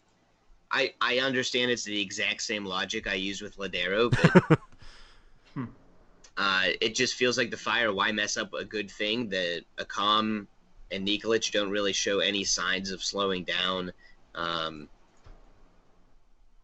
[0.71, 4.11] I I understand it's the exact same logic I use with Lodeiro,
[4.49, 4.59] but
[5.55, 5.65] Hmm.
[6.37, 7.93] uh, it just feels like the fire.
[7.93, 10.47] Why mess up a good thing that Accam
[10.91, 13.93] and Nikolic don't really show any signs of slowing down.
[14.35, 14.89] Um,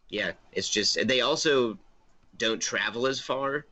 [0.09, 1.77] yeah, it's just they also
[2.37, 3.65] don't travel as far.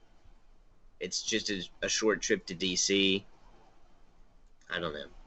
[1.00, 3.24] It's just a, a short trip to DC.
[4.70, 5.21] I don't know I get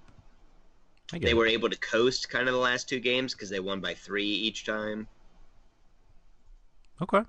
[1.13, 1.37] they it.
[1.37, 4.27] were able to coast kind of the last two games because they won by three
[4.27, 5.07] each time.
[7.01, 7.23] Okay.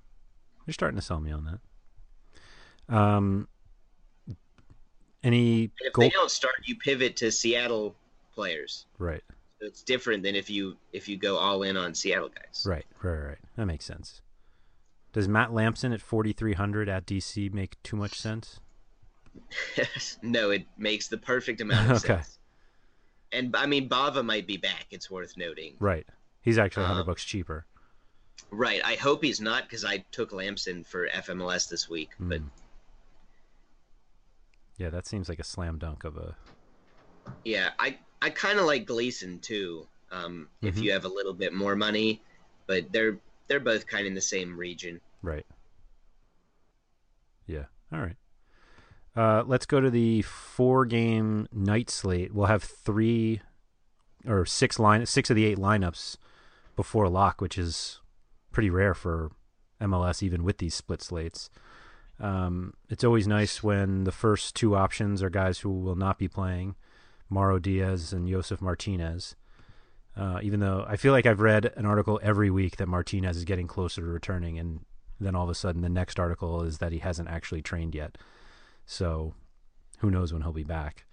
[0.65, 2.95] You're starting to sell me on that.
[2.95, 3.47] Um,
[5.23, 6.03] any And if goal?
[6.03, 7.95] they don't start, you pivot to Seattle
[8.33, 8.85] players.
[8.97, 9.23] Right,
[9.59, 12.63] So it's different than if you if you go all in on Seattle guys.
[12.65, 13.37] right, right, right.
[13.55, 14.21] That makes sense.
[15.13, 18.59] Does Matt Lampson at 4,300 at DC make too much sense?
[20.21, 22.07] no, it makes the perfect amount of Okay.
[22.15, 22.39] sense.
[23.35, 24.87] And I mean, Bava might be back.
[24.91, 25.75] It's worth noting.
[25.79, 26.07] Right.
[26.41, 27.65] He's actually 100 Um, bucks cheaper.
[28.51, 28.81] Right.
[28.83, 32.09] I hope he's not because I took Lampson for FMLS this week.
[32.19, 32.49] But Mm.
[34.77, 36.35] Yeah, that seems like a slam dunk of a.
[37.45, 39.87] yeah, I I kind of like Gleeson too.
[40.11, 40.83] Um, if Mhm.
[40.83, 42.21] you have a little bit more money,
[42.67, 43.17] but they're
[43.47, 44.99] they're both kind of in the same region.
[45.21, 45.45] Right.
[47.47, 47.65] Yeah.
[47.91, 48.17] All right.
[49.15, 52.33] Uh, let's go to the four game night slate.
[52.33, 53.41] We'll have three
[54.27, 56.17] or six line six of the eight lineups
[56.75, 58.01] before lock, which is
[58.51, 59.31] pretty rare for
[59.81, 61.49] MLS, even with these split slates.
[62.19, 66.27] Um, it's always nice when the first two options are guys who will not be
[66.27, 66.75] playing,
[67.29, 69.35] Mauro Diaz and Josef Martinez.
[70.17, 73.43] Uh, even though I feel like I've read an article every week that Martinez is
[73.43, 74.85] getting closer to returning, and
[75.19, 78.17] Then all of a sudden, the next article is that he hasn't actually trained yet.
[78.85, 79.33] So,
[79.99, 81.05] who knows when he'll be back?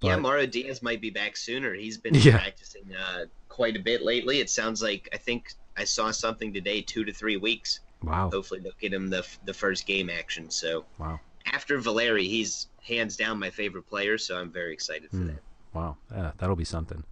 [0.00, 1.74] But, yeah, Mauro Diaz might be back sooner.
[1.74, 2.38] He's been Yeah.
[2.38, 4.40] practicing uh, quite a bit lately.
[4.40, 7.80] It sounds like I think I saw something today, two to three weeks.
[8.02, 10.50] Wow, Hopefully, they'll get him the the first game action.
[10.50, 14.18] So wow, after Valeri, he's hands down my favorite player.
[14.18, 15.26] So I'm very excited for Hmm.
[15.28, 15.42] that.
[15.72, 15.96] wow.
[16.10, 17.04] Yeah, that'll be something.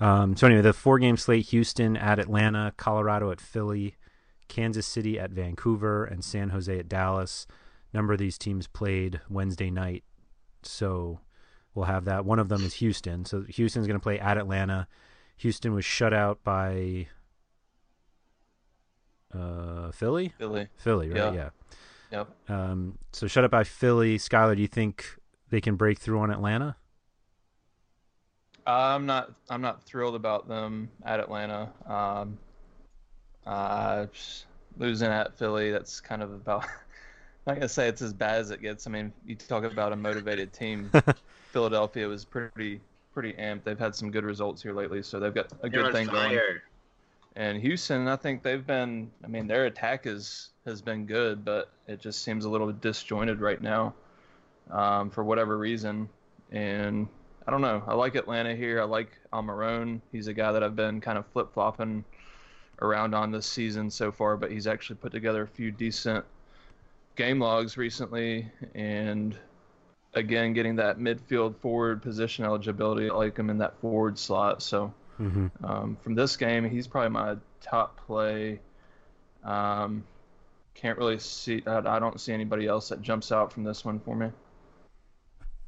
[0.00, 3.96] Um, so anyway, the four-game slate: Houston at Atlanta, Colorado at Philly,
[4.48, 7.46] Kansas City at Vancouver, and San Jose at Dallas.
[7.94, 10.02] Number of these teams played Wednesday night,
[10.64, 11.20] so
[11.74, 12.24] we'll have that.
[12.24, 13.24] One of them is Houston.
[13.24, 14.88] So Houston's going to play at Atlanta.
[15.36, 17.06] Houston was shut out by
[19.32, 20.32] uh, Philly.
[20.38, 20.68] Philly.
[20.76, 21.16] Philly, right?
[21.16, 21.32] Yeah.
[21.32, 21.50] Yeah.
[22.10, 22.28] Yep.
[22.48, 24.18] Um, so shut up by Philly.
[24.18, 25.16] Skylar, do you think
[25.50, 26.76] they can break through on Atlanta?
[28.66, 29.30] I'm not.
[29.50, 31.70] I'm not thrilled about them at Atlanta.
[31.86, 32.38] Um,
[33.46, 34.06] uh,
[34.78, 35.70] losing at Philly.
[35.70, 36.64] That's kind of about.
[37.46, 38.86] I'm not gonna say it's as bad as it gets.
[38.86, 40.90] I mean, you talk about a motivated team.
[41.52, 42.80] Philadelphia was pretty
[43.12, 43.64] pretty amped.
[43.64, 46.06] They've had some good results here lately, so they've got a They're good on thing
[46.06, 46.38] going.
[47.36, 49.10] And Houston, I think they've been.
[49.22, 53.40] I mean, their attack is has been good, but it just seems a little disjointed
[53.40, 53.94] right now,
[54.70, 56.08] um, for whatever reason.
[56.50, 57.08] And
[57.46, 57.82] I don't know.
[57.86, 58.80] I like Atlanta here.
[58.80, 60.00] I like Almiron.
[60.12, 62.04] He's a guy that I've been kind of flip flopping
[62.80, 66.24] around on this season so far, but he's actually put together a few decent
[67.16, 69.36] game logs recently, and
[70.14, 73.10] again, getting that midfield forward position eligibility.
[73.10, 74.62] I like him in that forward slot.
[74.62, 75.64] So Mm-hmm.
[75.64, 78.60] um, from this game, he's probably my top play.
[79.44, 80.04] Um,
[80.74, 81.62] can't really see.
[81.66, 84.30] I, I don't see anybody else that jumps out from this one for me.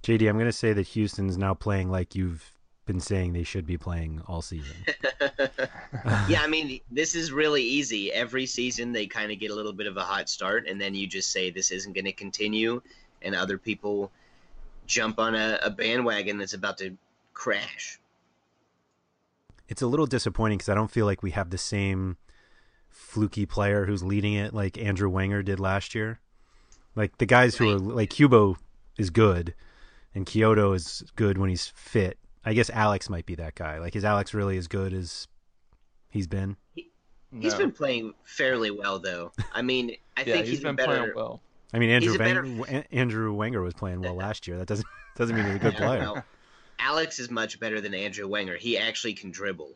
[0.03, 2.53] JD, I'm going to say that Houston's now playing like you've
[2.87, 4.77] been saying they should be playing all season.
[6.29, 8.13] yeah, I mean, this is really easy.
[8.13, 10.95] Every season, they kind of get a little bit of a hot start, and then
[10.95, 12.81] you just say this isn't going to continue,
[13.23, 14.11] and other people
[14.87, 16.97] jump on a, a bandwagon that's about to
[17.35, 17.99] crash.
[19.69, 22.17] It's a little disappointing because I don't feel like we have the same
[22.89, 26.21] fluky player who's leading it like Andrew Wenger did last year.
[26.95, 28.57] Like the guys who are like Cubo
[28.97, 29.55] is good,
[30.15, 32.17] and Quioto is good when he's fit.
[32.47, 33.79] I guess Alex might be that guy.
[33.79, 35.27] Like, is Alex really as good as
[36.11, 36.57] he's been?
[36.75, 37.59] He's No.
[37.59, 39.33] been playing fairly well, though.
[39.53, 40.97] I mean, I yeah, think he's he's been better.
[40.97, 41.43] playing well.
[41.75, 44.57] I mean, Andrew He's a better- Andrew Wenger was playing well last year.
[44.59, 46.01] That doesn't doesn't mean he's a good Yeah, player.
[46.01, 46.25] well,
[46.79, 48.57] Alex is much better than Andrew Wenger.
[48.57, 49.73] He actually can dribble,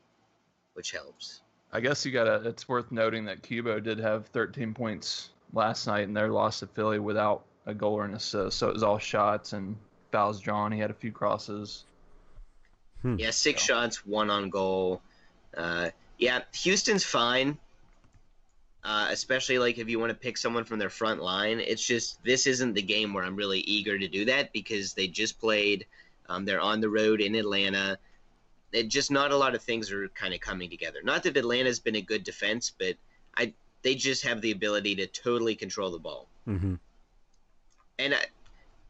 [0.75, 1.41] which helps.
[1.73, 2.49] I guess you gotta.
[2.49, 6.67] It's worth noting that Cubo did have 13 points last night in their loss to
[6.69, 8.59] Philly without a goal or an assist.
[8.59, 9.77] So it was all shots and
[10.13, 10.71] fouls drawn.
[10.73, 11.85] He had a few crosses.
[13.05, 15.03] Yeah, six shots, one on goal.
[15.57, 17.59] Uh, yeah, Houston's fine.
[18.83, 21.61] Uh, especially like if you want to pick someone from their front line.
[21.61, 25.07] It's just this isn't the game where I'm really eager to do that because they
[25.07, 25.87] just played.
[26.31, 27.99] Um, they're on the road in Atlanta.
[28.73, 31.01] It just not a lot of things are kind of coming together.
[31.03, 32.97] Not that Atlanta's been a good defense, but
[33.37, 36.29] I they just have the ability to totally control the ball.
[36.47, 36.75] hmm
[37.99, 38.25] And I,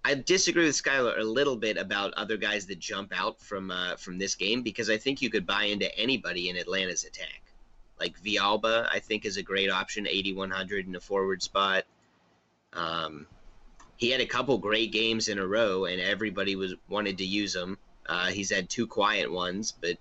[0.04, 3.96] I disagree with Skylar a little bit about other guys that jump out from uh,
[3.96, 7.42] from this game because I think you could buy into anybody in Atlanta's attack.
[7.98, 11.84] Like Villalba, I think is a great option, 8100 in a forward spot.
[12.72, 13.26] Um,
[13.96, 17.54] he had a couple great games in a row, and everybody was wanted to use
[17.54, 17.76] him.
[18.06, 19.98] Uh, he's had two quiet ones, but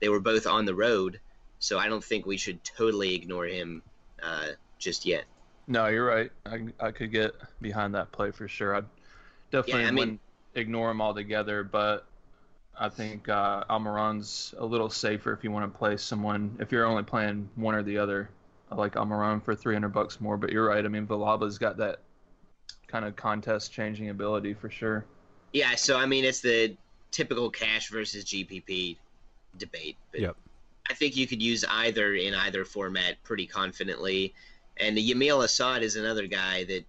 [0.00, 1.20] they were both on the road,
[1.60, 3.82] so I don't think we should totally ignore him
[4.20, 4.48] uh,
[4.80, 5.24] just yet.
[5.68, 6.30] No, you're right.
[6.44, 8.74] I, I could get behind that play for sure.
[8.74, 8.82] I
[9.50, 10.20] definitely Yeah, I mean- wouldn't
[10.54, 12.06] ignore him altogether, but
[12.78, 16.56] I think uh, Almiron's a little safer if you want to play someone.
[16.60, 18.28] If you're only playing one or the other,
[18.70, 20.36] I like Almiron for 300 bucks more.
[20.36, 20.84] But you're right.
[20.84, 22.00] I mean, Villalba's got that
[22.86, 25.04] kind of contest changing ability for sure.
[25.52, 26.76] Yeah, so I mean, it's the
[27.12, 28.96] typical cash versus GPP
[29.56, 29.96] debate.
[30.12, 30.36] But Yep.
[30.90, 34.34] I think you could use either in either format pretty confidently.
[34.76, 36.84] And Yamil Asad is another guy that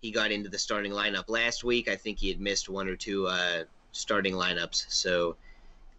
[0.00, 1.88] he got into the starting lineup last week.
[1.88, 5.36] I think he had missed one or two uh, starting lineups, so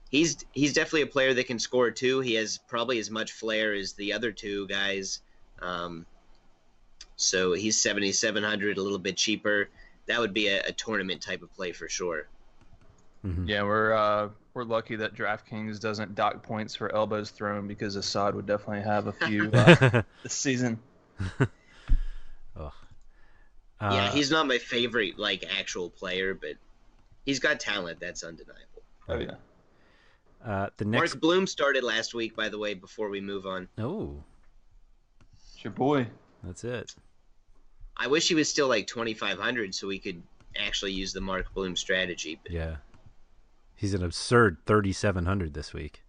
[0.10, 2.20] he's he's definitely a player that can score too.
[2.20, 5.22] He has probably as much flair as the other two guys.
[5.62, 6.06] Um,
[7.16, 9.70] so he's seventy seven hundred, a little bit cheaper.
[10.08, 12.28] That would be a, a tournament type of play for sure.
[13.22, 17.98] hmm Yeah, we're uh, we're lucky that DraftKings doesn't dock points for elbows thrown because
[17.98, 20.80] Asad would definitely have a few uh, this season.
[23.82, 26.54] Uh, yeah, he's not my favorite like actual player, but
[27.26, 28.00] he's got talent.
[28.00, 28.84] That's undeniable.
[29.08, 29.36] Oh yeah.
[30.46, 31.14] uh, the next.
[31.14, 32.74] Mark Bloom started last week, by the way.
[32.74, 34.22] Before we move on, Oh,
[35.34, 36.08] It's your boy.
[36.44, 36.94] That's it.
[37.98, 40.22] I wish he was still like 2,500 so we could
[40.58, 42.40] actually use the Mark Bloom strategy.
[42.42, 42.52] But...
[42.52, 42.76] Yeah.
[43.76, 46.04] He's an absurd 3,700 this week.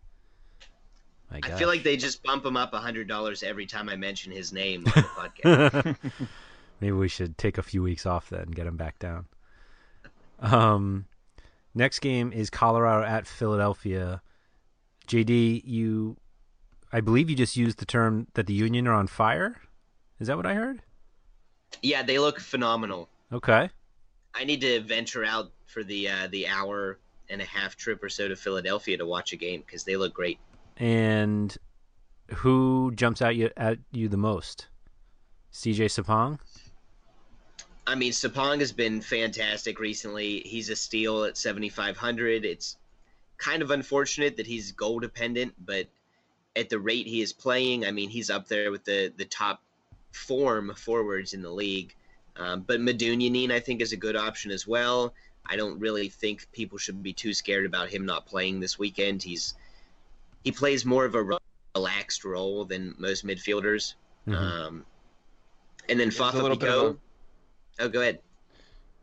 [1.32, 4.84] I feel like they just bump him up $100 every time I mention his name
[4.86, 5.02] on the
[5.44, 5.96] podcast.
[6.80, 9.26] Maybe we should take a few weeks off then and get him back down.
[10.38, 11.06] Um,
[11.74, 14.22] next game is Colorado at Philadelphia.
[15.06, 16.16] JD, you,
[16.92, 19.60] I believe you just used the term that the Union are on fire.
[20.18, 20.82] Is that what I heard?
[21.82, 23.08] Yeah, they look phenomenal.
[23.32, 23.70] Okay.
[24.34, 28.08] I need to venture out for the uh, the hour and a half trip or
[28.08, 30.38] so to Philadelphia to watch a game because they look great.
[30.76, 31.56] And
[32.34, 34.68] who jumps out you, at you the most?
[35.52, 36.38] CJ Sapong?
[37.86, 40.40] I mean, Sapong has been fantastic recently.
[40.40, 42.44] He's a steal at 7,500.
[42.44, 42.76] It's
[43.38, 45.88] kind of unfortunate that he's goal dependent, but
[46.54, 49.62] at the rate he is playing, I mean, he's up there with the, the top
[50.12, 51.94] form forwards in the league.
[52.36, 55.14] Um, but Medunjanin, I think, is a good option as well.
[55.46, 59.22] I don't really think people should be too scared about him not playing this weekend.
[59.22, 59.54] He's
[60.44, 61.38] he plays more of a
[61.74, 63.94] relaxed role than most midfielders.
[64.26, 64.34] Mm-hmm.
[64.34, 64.86] Um,
[65.88, 66.98] and then Fafa Picault.
[67.80, 68.20] Oh, go ahead.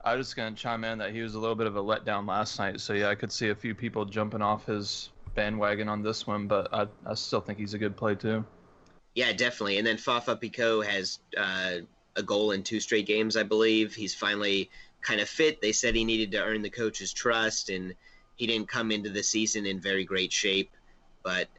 [0.06, 1.82] I was just going to chime in that he was a little bit of a
[1.82, 2.80] letdown last night.
[2.80, 6.48] So, yeah, I could see a few people jumping off his bandwagon on this one,
[6.48, 8.46] but I, I still think he's a good play, too.
[9.16, 9.80] Yeah, definitely.
[9.80, 11.78] And then Fafa Picault has uh,
[12.16, 13.96] a goal in two straight games, I believe.
[13.96, 14.70] He's finally
[15.02, 15.60] kind of fit.
[15.60, 17.96] They said he needed to earn the coach's trust, and
[18.36, 20.70] he didn't come into the season in very great shape.
[21.24, 21.50] But,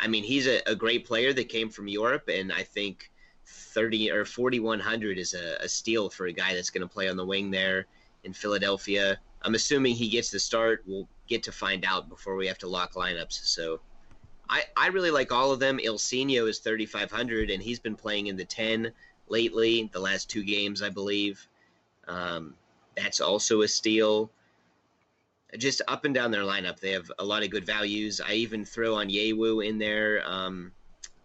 [0.00, 3.10] I mean, he's a, a great player that came from Europe, and I think
[3.52, 7.16] 30 or 4100 is a, a steal for a guy that's going to play on
[7.16, 7.86] the wing there
[8.24, 9.18] in Philadelphia.
[9.42, 10.82] I'm assuming he gets the start.
[10.86, 13.44] We'll get to find out before we have to lock lineups.
[13.44, 13.80] So
[14.48, 15.78] I, I really like all of them.
[15.78, 18.92] Ilsinho is 3,500, and he's been playing in the 10
[19.28, 21.46] lately, the last two games, I believe.
[22.08, 22.54] Um,
[22.96, 24.30] that's also a steal.
[25.58, 28.20] Just up and down their lineup, they have a lot of good values.
[28.20, 30.22] I even throw Onyewu in there.
[30.26, 30.72] Um,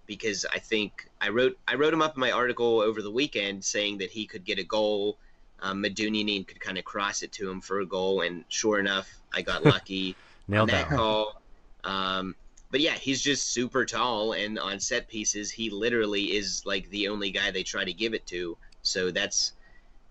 [0.07, 3.63] because I think I wrote I wrote him up in my article over the weekend
[3.63, 5.17] saying that he could get a goal.
[5.59, 9.41] Um, could kind of cross it to him for a goal, and sure enough, I
[9.41, 10.15] got lucky
[10.47, 11.41] Nailed on that, call.
[11.83, 12.35] Um,
[12.69, 17.07] but yeah, he's just super tall, and on set pieces, he literally is like the
[17.07, 18.57] only guy they try to give it to.
[18.81, 19.53] So that's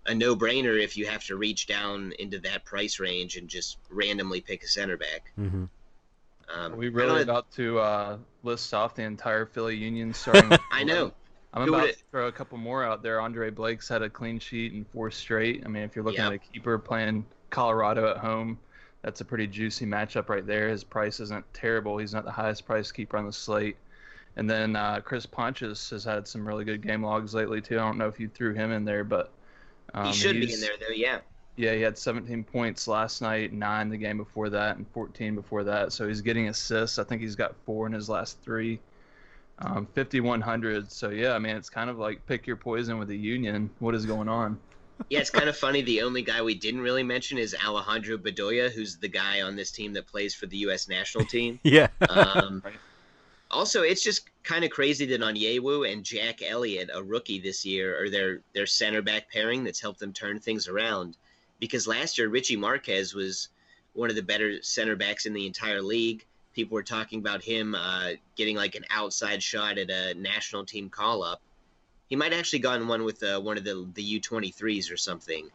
[0.05, 4.41] a no-brainer if you have to reach down into that price range and just randomly
[4.41, 5.31] pick a center back.
[5.39, 5.65] Mm-hmm.
[6.53, 10.57] Um, Are we really about to uh, list off the entire Philly Union starting?
[10.71, 11.11] I know.
[11.53, 13.19] I'm Who about to throw a couple more out there.
[13.19, 15.63] Andre Blake's had a clean sheet in four straight.
[15.65, 16.33] I mean, if you're looking yep.
[16.33, 18.59] at a keeper playing Colorado at home,
[19.01, 20.69] that's a pretty juicy matchup right there.
[20.69, 21.97] His price isn't terrible.
[21.97, 23.77] He's not the highest priced keeper on the slate.
[24.35, 27.75] And then uh, Chris Pontius has had some really good game logs lately too.
[27.75, 29.31] I don't know if you threw him in there, but
[29.93, 30.93] um, he should be in there though.
[30.93, 31.19] Yeah.
[31.57, 35.63] Yeah, he had 17 points last night, nine the game before that, and 14 before
[35.63, 35.91] that.
[35.91, 36.99] So he's getting assists.
[36.99, 38.79] I think he's got four in his last three.
[39.59, 40.91] Um, 5100.
[40.91, 43.71] So yeah, I mean, it's kind of like pick your poison with the Union.
[43.79, 44.59] What is going on?
[45.09, 45.81] yeah, it's kind of funny.
[45.81, 49.71] The only guy we didn't really mention is Alejandro Bedoya, who's the guy on this
[49.71, 50.87] team that plays for the U.S.
[50.87, 51.59] national team.
[51.63, 51.87] yeah.
[52.09, 52.63] um,
[53.51, 58.01] also, it's just kind of crazy that Onyewu and Jack Elliott, a rookie this year,
[58.01, 61.17] are their their center back pairing that's helped them turn things around
[61.59, 63.49] because last year Richie Marquez was
[63.93, 66.25] one of the better center backs in the entire league.
[66.53, 70.89] People were talking about him uh, getting like an outside shot at a national team
[70.89, 71.41] call up.
[72.07, 75.49] He might actually gotten one with uh, one of the the U23s or something,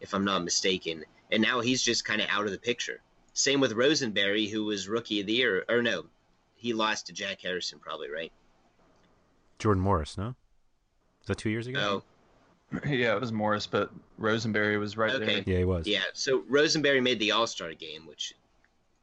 [0.00, 1.04] if I'm not mistaken.
[1.30, 3.00] And now he's just kind of out of the picture.
[3.32, 6.06] Same with Rosenberry, who was rookie of the year, or no,
[6.54, 8.32] he lost to Jack Harrison, probably right.
[9.58, 10.34] Jordan Morris, no?
[11.20, 11.78] Is that two years ago?
[11.80, 12.02] Oh,
[12.86, 15.24] Yeah, it was Morris, but Rosenberry was right okay.
[15.24, 15.42] there.
[15.44, 15.86] Yeah, he was.
[15.86, 18.34] Yeah, so Rosenberry made the All Star game, which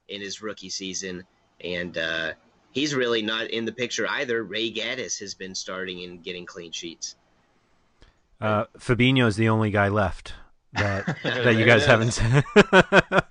[0.08, 1.26] in his rookie season,
[1.62, 2.32] and uh,
[2.72, 4.44] he's really not in the picture either.
[4.44, 7.16] Ray Gaddis has been starting and getting clean sheets.
[8.40, 10.34] Uh, Fabinho is the only guy left
[10.74, 12.12] that that you guys haven't.
[12.12, 12.44] said.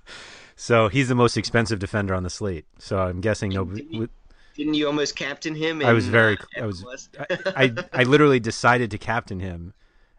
[0.55, 2.65] so he's the most expensive defender on the slate.
[2.77, 3.83] So I'm guessing nobody.
[3.83, 4.11] Didn't,
[4.55, 5.81] didn't you almost captain him?
[5.81, 6.37] In, I was very.
[6.57, 7.09] Uh, I was.
[7.19, 9.73] I, I I literally decided to captain him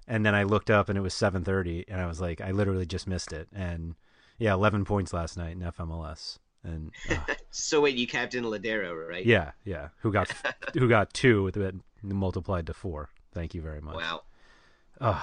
[0.09, 2.86] and then I looked up and it was 7:30 and I was like I literally
[2.86, 3.48] just missed it.
[3.54, 3.94] And
[4.38, 7.16] yeah 11 points last night in FMLS and uh,
[7.50, 9.24] so wait you captain Lodeiro, right?
[9.24, 9.88] Yeah yeah.
[10.00, 10.32] Who got
[10.74, 13.11] who got two with it multiplied to four.
[13.32, 13.96] Thank you very much.
[13.96, 14.22] Wow.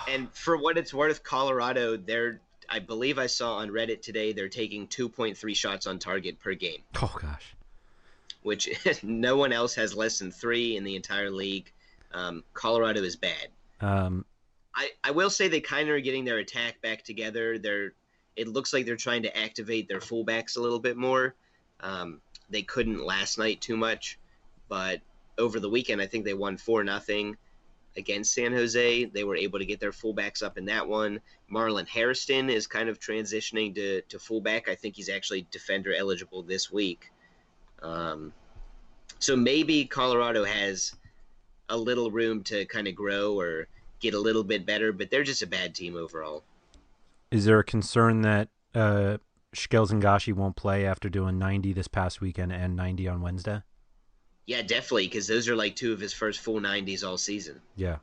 [0.08, 4.50] And for what it's worth Colorado they're I believe I saw on Reddit today they're
[4.50, 6.84] taking 2.3 shots on target per game.
[7.02, 7.56] Oh gosh.
[8.44, 8.70] Which
[9.04, 11.72] no one else has less than three in the entire league.
[12.14, 13.48] Um, Colorado is bad.
[13.82, 14.24] Um,
[14.76, 17.58] I, I will say they kind of are getting their attack back together.
[17.58, 17.94] They're
[18.36, 21.36] it looks like they're trying to activate their fullbacks a little bit more.
[21.80, 22.20] Um,
[22.50, 24.20] they couldn't last night too much,
[24.68, 25.00] but
[25.38, 27.38] over the weekend I think they won four nothing
[27.98, 29.06] against San Jose.
[29.06, 31.22] They were able to get their fullbacks up in that one.
[31.52, 34.68] Marlon Hairston is kind of transitioning to, to fullback.
[34.68, 37.12] I think he's actually defender eligible this week.
[37.82, 38.34] Um,
[39.20, 40.94] so maybe Colorado has
[41.70, 43.68] a little room to kind of grow or
[44.00, 46.44] get a little bit better, but they're just a bad team overall.
[47.32, 49.18] Is there a concern that uh,
[49.56, 53.62] Skelzengashi won't play after doing 90 this past weekend and 90 on Wednesday?
[54.46, 57.62] Yeah, definitely, because those are like two of his first full 90s all season.
[57.76, 57.98] Yeah.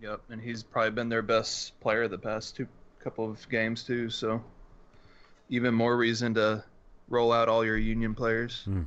[0.00, 2.66] Yep, and he's probably been their best player the past two
[3.00, 4.10] couple of games too.
[4.10, 4.42] So
[5.48, 6.64] even more reason to
[7.08, 8.64] roll out all your Union players.
[8.68, 8.86] Mm.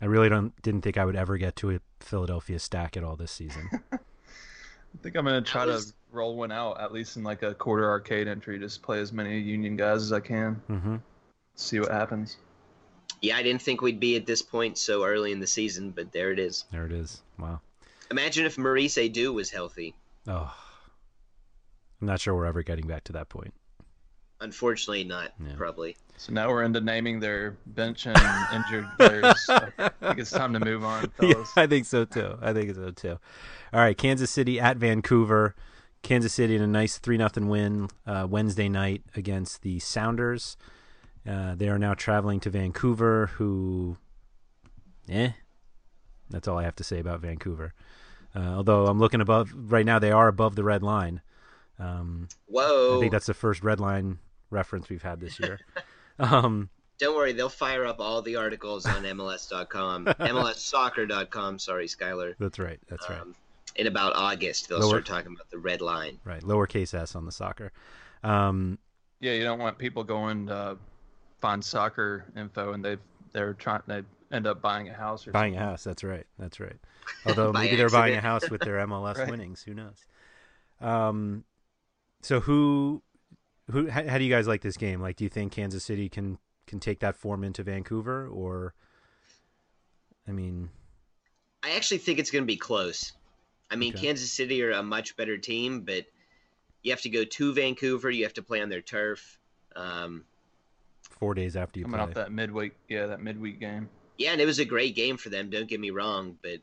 [0.00, 3.16] I really don't didn't think I would ever get to a Philadelphia stack at all
[3.16, 3.70] this season.
[4.98, 5.86] I think I'm gonna try was...
[5.86, 8.58] to roll one out at least in like a quarter arcade entry.
[8.58, 10.62] Just play as many Union guys as I can.
[10.70, 10.96] Mm-hmm.
[11.54, 12.36] See what happens.
[13.20, 16.12] Yeah, I didn't think we'd be at this point so early in the season, but
[16.12, 16.64] there it is.
[16.70, 17.22] There it is.
[17.38, 17.60] Wow.
[18.10, 19.94] Imagine if Maurice Edu was healthy.
[20.28, 20.54] Oh,
[22.00, 23.54] I'm not sure we're ever getting back to that point.
[24.40, 25.54] Unfortunately, not yeah.
[25.56, 25.96] probably.
[26.18, 28.18] So now we're into naming their bench and
[28.54, 29.46] injured players.
[29.48, 31.52] I think it's time to move on, fellas.
[31.56, 32.38] Yeah, I think so too.
[32.40, 33.18] I think so too.
[33.72, 35.54] All right, Kansas City at Vancouver.
[36.02, 40.56] Kansas City in a nice three nothing win uh, Wednesday night against the Sounders.
[41.28, 43.30] Uh, they are now traveling to Vancouver.
[43.34, 43.96] Who,
[45.08, 45.30] eh?
[46.30, 47.74] That's all I have to say about Vancouver.
[48.34, 51.22] Uh, although I'm looking above right now, they are above the red line.
[51.78, 52.96] Um, Whoa!
[52.96, 54.18] I think that's the first red line
[54.50, 55.60] reference we've had this year.
[56.18, 61.58] um, Don't worry, they'll fire up all the articles on MLS.com, MLSsoccer.com.
[61.58, 62.34] Sorry, Skylar.
[62.38, 62.78] That's right.
[62.88, 63.20] That's right.
[63.20, 63.34] Um,
[63.76, 66.18] in about August, they'll Lower, start talking about the red line.
[66.24, 67.72] Right, lowercase s on the soccer.
[68.22, 68.78] Um,
[69.20, 70.78] yeah, you don't want people going to
[71.38, 72.96] find soccer info and they
[73.32, 75.66] they're trying they end up buying a house or buying something.
[75.66, 75.84] a house.
[75.84, 76.26] That's right.
[76.38, 76.76] That's right.
[77.26, 77.78] Although maybe accident.
[77.78, 79.30] they're buying a house with their MLS right.
[79.30, 79.62] winnings.
[79.62, 80.04] Who knows?
[80.80, 81.44] Um,
[82.22, 83.02] so who
[83.70, 85.00] who how, how do you guys like this game?
[85.00, 88.74] Like, do you think Kansas City can can take that form into Vancouver, or
[90.28, 90.70] I mean,
[91.62, 93.12] I actually think it's going to be close.
[93.70, 94.06] I mean, okay.
[94.06, 96.04] Kansas City are a much better team, but
[96.82, 98.10] you have to go to Vancouver.
[98.10, 99.38] You have to play on their turf.
[99.74, 100.24] Um,
[101.02, 102.08] Four days after you coming play.
[102.08, 103.88] off that midweek, yeah, that midweek game.
[104.18, 105.50] Yeah, and it was a great game for them.
[105.50, 106.60] Don't get me wrong, but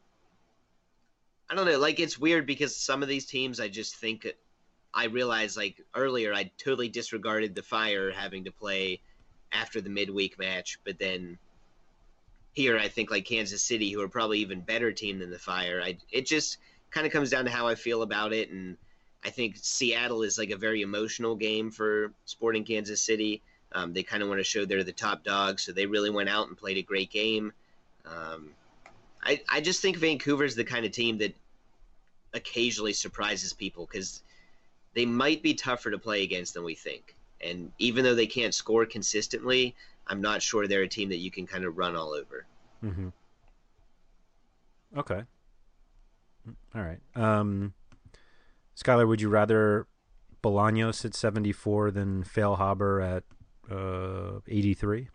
[1.50, 1.78] I don't know.
[1.78, 4.26] Like it's weird because some of these teams, I just think
[4.94, 9.02] I realized like earlier I totally disregarded the Fire having to play
[9.52, 11.38] after the midweek match, but then
[12.54, 15.82] here I think like Kansas City, who are probably even better team than the Fire.
[15.84, 16.58] I it just
[16.92, 18.78] kind of comes down to how I feel about it, and
[19.24, 23.42] I think Seattle is like a very emotional game for Sporting Kansas City.
[23.72, 26.30] Um, they kind of want to show they're the top dog, so they really went
[26.30, 27.52] out and played a great game.
[28.06, 28.52] Um,
[29.24, 31.34] I I just think Vancouver's the kind of team that
[32.34, 34.22] occasionally surprises people because
[34.94, 37.16] they might be tougher to play against than we think.
[37.42, 39.76] And even though they can't score consistently,
[40.08, 42.46] I'm not sure they're a team that you can kind of run all over.
[42.84, 43.10] Mm-hmm.
[44.98, 45.24] Okay.
[46.76, 47.00] All right.
[47.16, 47.74] Um,
[48.76, 49.88] Skylar, would you rather
[50.44, 53.24] Bolaños at 74 than Feilhaber at
[53.74, 55.10] uh, 83?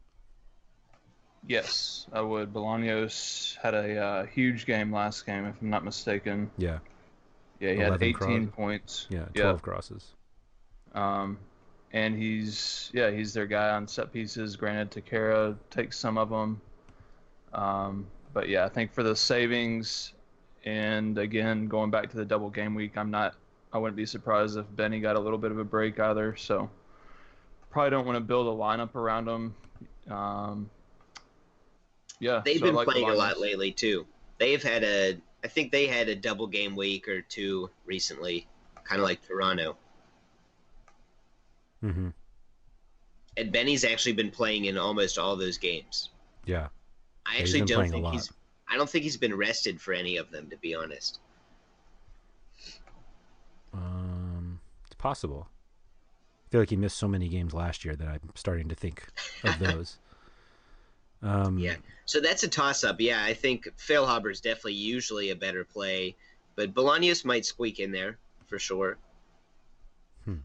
[1.47, 2.53] Yes, I would.
[2.53, 6.51] Bolaños had a uh, huge game last game, if I'm not mistaken.
[6.59, 6.79] Yeah.
[7.61, 9.07] Yeah, he had 18 points.
[9.11, 9.61] Yeah, 12 yeah.
[9.61, 10.15] crosses.
[10.95, 11.39] Um,
[11.93, 14.57] and he's yeah he's their guy on set pieces.
[14.57, 16.61] Granted, Techera takes some of them.
[17.53, 20.13] Um, but yeah, I think for the savings,
[20.65, 23.35] and again going back to the double game week, I'm not.
[23.73, 26.37] I wouldn't be surprised if Benny got a little bit of a break either.
[26.37, 26.71] So
[27.71, 29.55] probably don't want to build a lineup around him.
[30.11, 30.71] Um,
[32.21, 34.07] yeah, they've so been like playing a lot lately too.
[34.39, 38.47] They've had a I think they had a double game week or two recently,
[38.85, 39.77] kind of like Toronto.
[41.85, 42.09] Mm-hmm.
[43.37, 46.11] And Benny's actually been playing in almost all those games.
[46.45, 46.69] Yeah.
[47.25, 48.33] I yeah, actually don't think he's.
[48.71, 51.21] I don't think he's been rested for any of them, to be honest.
[53.73, 55.49] Um, it's possible.
[56.47, 59.07] I feel like he missed so many games last year that I'm starting to think
[59.45, 59.99] of those.
[61.23, 63.01] Um, yeah, so that's a toss up.
[63.01, 66.17] Yeah, I think Feilhaber is definitely usually a better play,
[66.55, 68.97] but Bolaños might squeak in there for sure.
[70.25, 70.37] Hmm.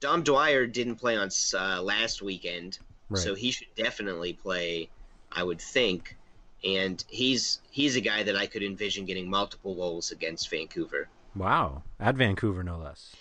[0.00, 2.78] Dom Dwyer didn't play on uh, last weekend,
[3.08, 3.22] right.
[3.22, 4.88] so he should definitely play,
[5.32, 6.16] I would think.
[6.64, 11.08] And he's he's a guy that I could envision getting multiple goals against Vancouver.
[11.34, 13.14] Wow, at Vancouver, no less.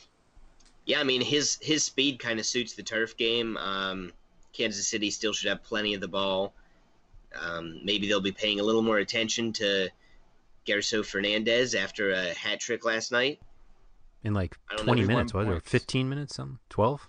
[0.86, 3.58] Yeah, I mean his his speed kind of suits the turf game.
[3.58, 4.14] Um,
[4.54, 6.54] Kansas City still should have plenty of the ball.
[7.40, 9.90] Um, maybe they'll be paying a little more attention to
[10.66, 13.40] Gerso Fernandez after a hat trick last night.
[14.24, 15.64] In like 20 minutes, was it?
[15.66, 16.36] 15 minutes?
[16.36, 16.60] Something?
[16.70, 17.08] 12?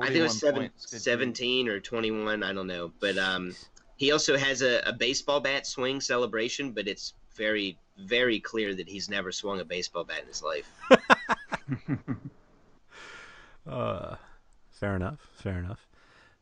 [0.00, 2.42] I think it was seven, 17 or 21.
[2.42, 2.92] I don't know.
[3.00, 3.54] But um,
[3.96, 8.88] he also has a, a baseball bat swing celebration, but it's very, very clear that
[8.88, 10.72] he's never swung a baseball bat in his life.
[13.68, 14.16] uh,
[14.70, 15.20] fair enough.
[15.34, 15.86] Fair enough.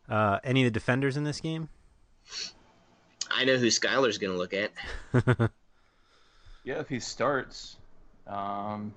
[0.08, 1.68] Uh, any of the defenders in this game?
[3.30, 4.70] I know who Skylar's going to look at.
[6.64, 7.76] yeah, if he starts.
[8.26, 8.92] Um,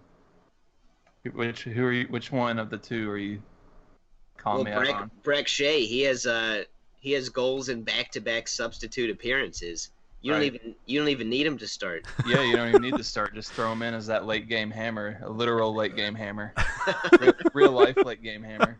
[1.33, 2.07] which who are you?
[2.09, 3.41] Which one of the two are you
[4.37, 5.11] calling well, me Brek, on?
[5.23, 5.85] Brek Shea.
[5.85, 6.63] He has uh
[6.99, 9.89] he has goals in back-to-back substitute appearances.
[10.21, 10.37] You right.
[10.37, 12.05] don't even you don't even need him to start.
[12.27, 13.33] Yeah, you don't even need to start.
[13.33, 16.53] Just throw him in as that late game hammer, a literal late game hammer,
[17.19, 18.77] real, real, life late game hammer.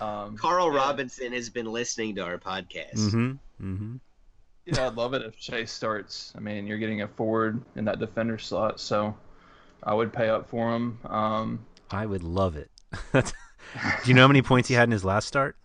[0.00, 0.78] Um, Carl yeah.
[0.78, 2.96] Robinson has been listening to our podcast.
[2.96, 3.30] Mm-hmm.
[3.62, 3.96] Mm-hmm.
[4.66, 6.32] Yeah, I'd love it if Chase starts.
[6.36, 9.14] I mean, you're getting a forward in that defender slot, so
[9.82, 10.98] I would pay up for him.
[11.04, 12.70] Um, I would love it.
[13.12, 13.22] Do
[14.06, 15.56] you know how many points he had in his last start?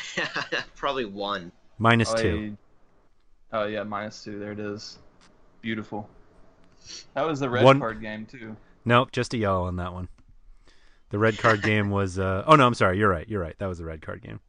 [0.76, 1.52] Probably one.
[1.78, 2.56] Minus oh, two.
[3.52, 4.38] Oh yeah, minus two.
[4.38, 4.98] There it is.
[5.60, 6.08] Beautiful.
[7.14, 7.78] That was the red one...
[7.78, 8.56] card game too.
[8.84, 10.08] Nope, just a yellow on that one.
[11.10, 12.18] The red card game was.
[12.18, 12.44] Uh...
[12.46, 12.98] Oh no, I'm sorry.
[12.98, 13.28] You're right.
[13.28, 13.58] You're right.
[13.58, 14.40] That was the red card game.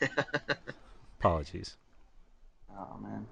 [1.18, 1.76] Apologies.
[2.76, 3.26] Oh man.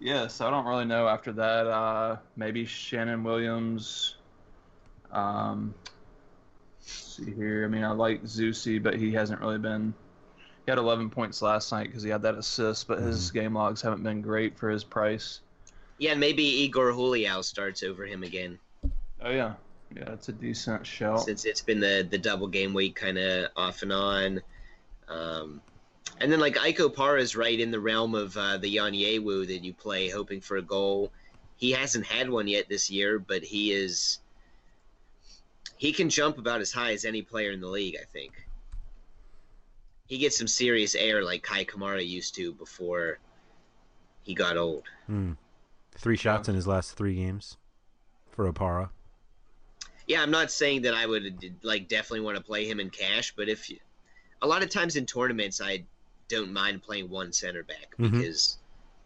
[0.00, 1.66] Yes, I don't really know after that.
[1.66, 4.16] Uh, maybe Sheanon Williams.
[5.10, 5.74] Um,
[6.80, 7.64] see here.
[7.64, 9.94] I mean, I like Zusi, but he hasn't really been.
[10.66, 13.38] He had 11 points last night because he had that assist, but his mm-hmm.
[13.38, 15.40] game logs haven't been great for his price.
[15.98, 18.58] Yeah, maybe Igor Juliao starts over him again.
[19.20, 19.54] Oh yeah,
[19.94, 21.22] yeah, that's a decent shout.
[21.22, 24.42] Since it's been the the double game week, kind of off and on.
[25.08, 25.60] Um,
[26.20, 29.64] and then like Ike Opara is right in the realm of uh, the Onyewu that
[29.64, 31.12] you play hoping for a goal.
[31.56, 34.18] He hasn't had one yet this year, but he is
[35.76, 38.32] he can jump about as high as any player in the league, I think.
[40.06, 43.18] He gets some serious air like Kei Kamara used to before
[44.22, 44.84] he got old.
[45.06, 45.32] Hmm.
[45.92, 47.56] Three shots in his last three games
[48.30, 48.90] for Opara.
[50.08, 53.34] Yeah, I'm not saying that I would like definitely want to play him in cash,
[53.36, 53.76] but if you,
[54.42, 55.84] a lot of times in tournaments I
[56.28, 58.18] don't mind playing one center back mm-hmm.
[58.18, 58.58] because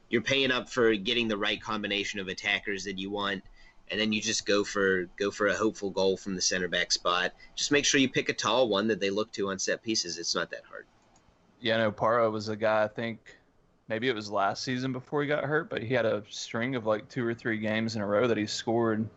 [0.08, 3.42] you're paying up for getting the right combination of attackers that you want
[3.90, 6.92] and then you just go for go for a hopeful goal from the center back
[6.92, 7.32] spot.
[7.54, 10.18] Just make sure you pick a tall one that they look to on set pieces.
[10.18, 10.86] It's not that hard.
[11.60, 13.36] Yeah, no, Para was a guy I think
[13.88, 16.86] maybe it was last season before he got hurt, but he had a string of
[16.86, 19.08] like two or three games in a row that he scored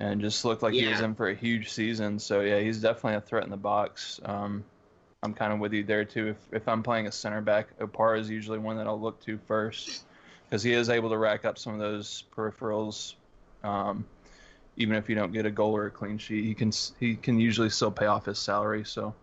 [0.00, 0.82] and just looked like yeah.
[0.82, 2.18] he was in for a huge season.
[2.18, 4.20] So yeah, he's definitely a threat in the box.
[4.24, 4.64] Um,
[5.22, 6.28] I'm kind of with you there too.
[6.28, 9.38] If if I'm playing a center back, Opara is usually one that I'll look to
[9.46, 10.04] first
[10.44, 13.14] because he is able to rack up some of those peripherals.
[13.62, 14.04] Um,
[14.76, 17.40] even if you don't get a goal or a clean sheet, he can he can
[17.40, 18.84] usually still pay off his salary.
[18.84, 19.14] So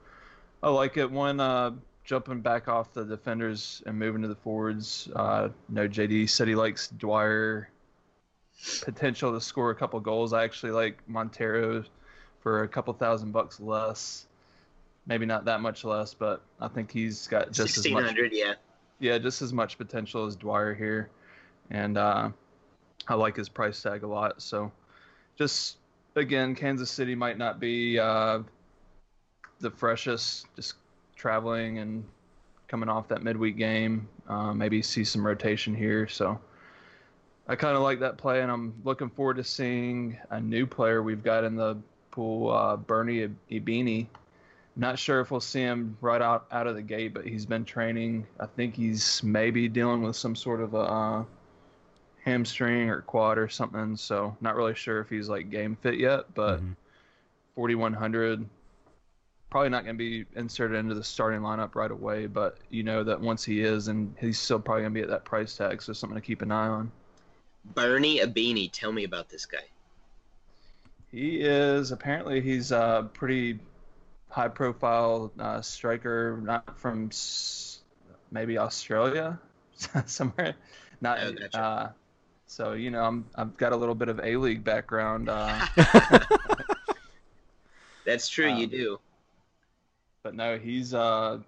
[0.64, 1.72] I like it when uh,
[2.04, 5.10] jumping back off the defenders and moving to the forwards.
[5.16, 7.70] Uh, no, JD said he likes Dwyer
[8.84, 10.34] potential to score a couple goals.
[10.34, 11.84] I actually like Montero
[12.42, 14.26] for a couple thousand bucks less
[15.06, 18.16] maybe not that much less, but I think he's got just as much.
[18.32, 18.54] yeah.
[19.00, 21.10] Yeah, just as much potential as Dwyer here,
[21.72, 22.30] and uh,
[23.08, 24.42] I like his price tag a lot.
[24.42, 24.72] So,
[25.36, 25.78] just
[26.16, 28.40] again, Kansas City might not be uh,
[29.60, 30.46] the freshest.
[30.56, 30.76] Just
[31.16, 32.04] traveling and
[32.68, 36.08] coming off that midweek game, uh, maybe see some rotation here.
[36.08, 36.40] So.
[37.52, 41.04] I kind of like that play, and I'm looking forward to seeing a new player
[41.04, 41.76] we've got in the
[42.10, 44.08] pool, uh, Bernie Ibini.
[44.78, 47.66] Not sure if we'll see him right out, out of the gate, but he's been
[47.66, 48.26] training.
[48.40, 51.24] I think he's maybe dealing with some sort of a uh,
[52.24, 53.98] hamstring or quad or something.
[53.98, 56.72] So not really sure if he's like game fit yet, but mm-hmm.
[57.56, 58.48] 4100
[59.50, 62.28] probably not going to be inserted into the starting lineup right away.
[62.28, 65.10] But you know that once he is, and he's still probably going to be at
[65.10, 66.90] that price tag, so something to keep an eye on.
[67.64, 69.64] Bernie Ibini, tell me about this guy.
[71.12, 73.60] He is apparently he's a pretty
[74.30, 77.80] high profile uh, striker, not from s-
[78.32, 79.40] maybe Australia,
[80.06, 80.56] somewhere.
[81.02, 81.20] Not.
[81.22, 81.60] Oh, gotcha.
[81.60, 81.90] uh,
[82.48, 85.30] so you know, I'm I've got a little bit of A League background.
[85.30, 85.60] Uh,
[88.06, 89.00] That's true, um, you do.
[90.24, 91.40] But no, he's uh,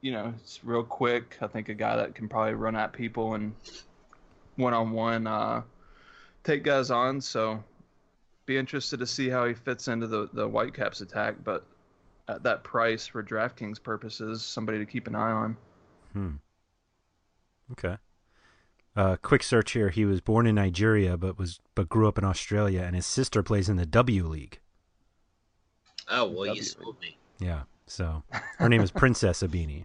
[0.00, 1.38] you know, it's real quick.
[1.40, 3.54] I think a guy that can probably run at people and
[4.56, 5.64] one on one
[6.44, 7.20] take guys on.
[7.20, 7.62] So
[8.46, 11.64] be interested to see how he fits into the the Whitecaps attack, but
[12.28, 15.56] at that price for DraftKings purposes, somebody to keep an eye on.
[16.12, 16.30] Hmm.
[17.72, 17.96] Okay.
[18.96, 19.90] Uh, quick search here.
[19.90, 23.42] He was born in Nigeria, but was but grew up in Australia, and his sister
[23.42, 24.60] plays in the W League.
[26.08, 27.16] Oh well, you sold me.
[27.40, 27.62] Yeah.
[27.86, 28.22] So
[28.58, 29.84] her name is Princess Ibini.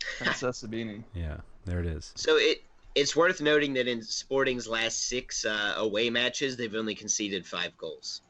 [0.18, 1.04] Princess Ibini.
[1.14, 2.12] Yeah, there it is.
[2.16, 2.62] So it
[2.94, 7.76] it's worth noting that in Sporting's last six uh, away matches, they've only conceded five
[7.76, 8.22] goals.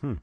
[0.00, 0.14] Hmm.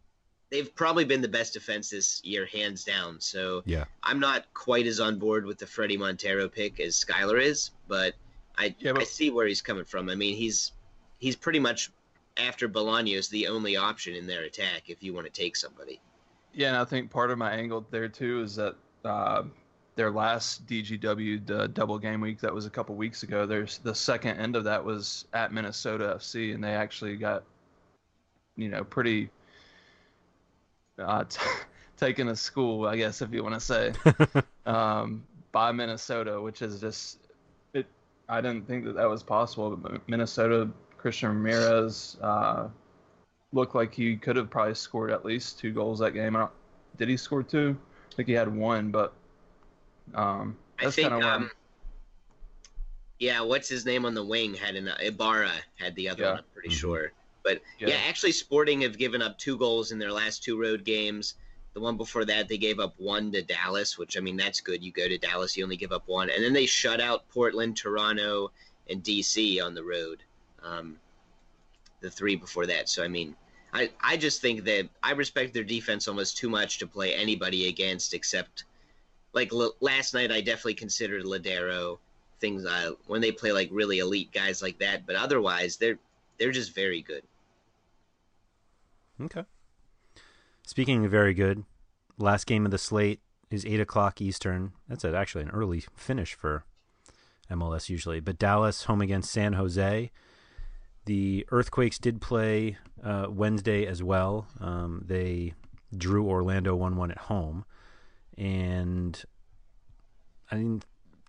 [0.52, 3.20] They've probably been the best defense this year, hands down.
[3.22, 3.86] So Yeah.
[4.04, 8.16] I'm not quite as on board with the Fredy Montero pick as Skylar is, but
[8.58, 10.10] I Yeah, but- I see where he's coming from.
[10.10, 10.72] I mean, he's
[11.20, 11.92] he's pretty much
[12.38, 16.00] after Bolaños the only option in their attack if you want to take somebody.
[16.54, 19.44] Yeah, and I think part of my angle there too is that uh,
[20.00, 23.46] their last DGW the double game week that was a couple weeks ago.
[23.46, 27.44] There's the second end of that was at Minnesota FC, and they actually got
[28.56, 29.30] you know pretty
[31.00, 31.42] uh, t-
[31.98, 33.92] taken to school, I guess if you want to say,
[34.66, 35.22] um,
[35.52, 37.18] by Minnesota, which is just
[37.74, 37.86] it.
[38.30, 42.16] I didn't think that that was possible, but Minnesota Christian Ramirez.
[42.22, 42.70] Uh,
[43.52, 46.36] looked like he could have probably scored at least two goals that game.
[46.36, 46.52] I don't,
[46.98, 47.76] did he score two?
[48.12, 49.12] I think he had one, but
[50.16, 51.52] um, I that's think kind of um,
[53.20, 56.30] yeah, what's his name on the wing had an Ibarra had the other Yeah.
[56.30, 56.80] one, I'm pretty Mhm.
[56.80, 57.12] sure.
[57.44, 57.90] But Yeah.
[57.90, 57.96] yeah.
[58.08, 61.36] actually Sporting have given up two goals in their last two road games.
[61.74, 64.84] The one before that they gave up one to Dallas, which I mean that's good.
[64.84, 66.30] You go to Dallas, you only give up one.
[66.30, 68.52] And then they shut out Portland, Toronto,
[68.90, 70.24] and DC on the road.
[70.64, 71.00] Um,
[72.02, 72.88] the three before that.
[72.90, 73.36] So I mean
[73.72, 77.68] I, I just think that I respect their defense almost too much to play anybody
[77.68, 78.64] against except
[79.34, 82.00] like l- last night I definitely considered Lodeiro
[82.40, 86.00] things uh, when they play like really elite guys like that but otherwise they're
[86.38, 87.24] they're just very good
[89.22, 89.44] Okay.
[90.66, 91.64] Speaking of very good,
[92.18, 93.20] last game of the slate
[93.50, 94.72] is eight o'clock Eastern.
[94.88, 96.64] That's actually an early finish for
[97.52, 98.20] MLS usually.
[98.20, 100.12] But Dallas home against San Jose.
[101.06, 104.48] The Earthquakes did play uh, Wednesday as well.
[104.62, 105.54] Um, they
[105.96, 107.66] drew Orlando one one at home,
[108.40, 109.22] and
[110.50, 110.86] I didn't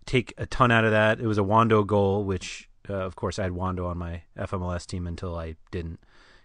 [0.06, 1.20] take a ton out of that.
[1.20, 4.86] It was a Wando goal, which uh, of course I had Wando on my FMLS
[4.86, 6.00] team until I didn't.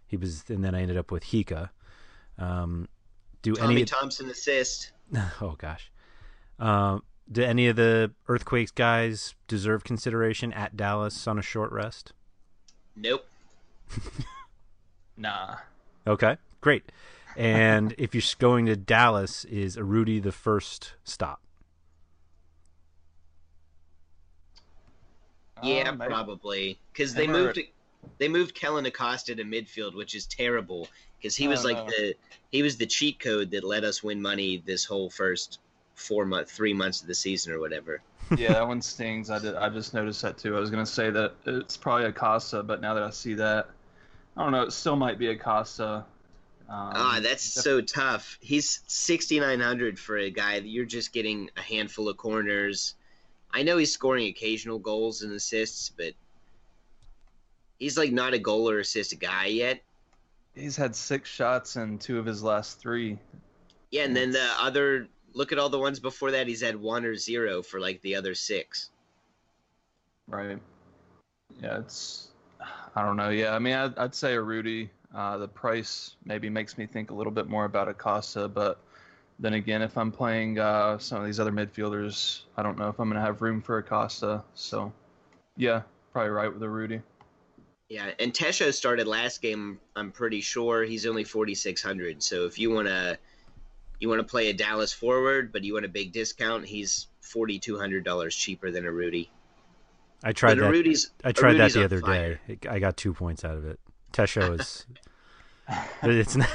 [0.08, 1.70] He was, and then I ended up with Hyka.
[2.38, 2.90] Um,
[3.42, 3.86] do Tommy any?
[3.86, 4.92] Thompson assist
[5.42, 5.92] oh gosh.
[6.60, 12.12] Um, do any of the Earthquakes guys deserve consideration at Dallas on a short rest?
[12.96, 13.26] nope
[15.18, 15.56] nah.
[16.08, 16.92] Okay, great.
[17.36, 21.42] And if you're going to Dallas, is Urruti the first stop?
[25.64, 27.60] yeah Um, probably because they Never- moved
[28.18, 31.86] they moved Kellyn Acosta to midfield which is terrible because he was like no.
[31.86, 32.16] the
[32.52, 35.60] he was the cheat code that let us win money this whole first
[35.96, 38.02] four month three months of the season or whatever
[38.38, 39.30] yeah, that one stings.
[39.30, 39.54] I did.
[39.56, 40.58] I just noticed that too.
[40.58, 43.70] I was gonna say that it's probably Acosta, but now that I see that,
[44.36, 44.64] I don't know.
[44.64, 46.06] It still might be Acosta.
[46.68, 48.38] Um, Ah, that's so tough.
[48.42, 52.96] He's 6,900 for a guy that you're just getting a handful of corners.
[53.52, 56.14] I know he's scoring occasional goals and assists, but
[57.78, 59.82] he's like not a goal or assist guy yet.
[60.56, 63.20] He's had six shots in two of his last three.
[63.92, 66.48] Yeah, and then the other look at all the ones before that.
[66.48, 68.90] He's had one or zero for like the other six.
[70.28, 70.58] Right.
[71.62, 72.30] Yeah, it's.
[72.96, 73.30] I don't know.
[73.30, 74.90] Yeah, I mean, I'd, I'd say Urruti.
[75.16, 78.82] Uh, the price maybe makes me think a little bit more about Acosta, but
[79.40, 83.00] then again, if I'm playing uh, some of these other midfielders, I don't know if
[83.00, 84.44] I'm going to have room for Acosta.
[84.56, 84.92] So,
[85.56, 87.02] yeah, probably right with Urruti.
[87.88, 89.80] Yeah, and Tesho started last game.
[89.96, 92.22] I'm pretty sure he's only 4,600.
[92.22, 93.18] So if you wanna
[94.00, 98.72] you wanna play a Dallas forward, but you want a big discount, he's $4,200 cheaper
[98.72, 99.30] than Urruti.
[100.24, 100.74] I tried But that.
[100.74, 102.40] Urruti's- I tried that the other fire.
[102.48, 102.58] day.
[102.68, 103.80] I got two points out of it.
[104.16, 104.86] Tesho is.
[106.04, 106.50] it's not.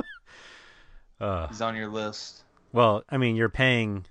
[1.20, 2.42] uh, He's on your list.
[2.72, 4.06] well, I mean, you're paying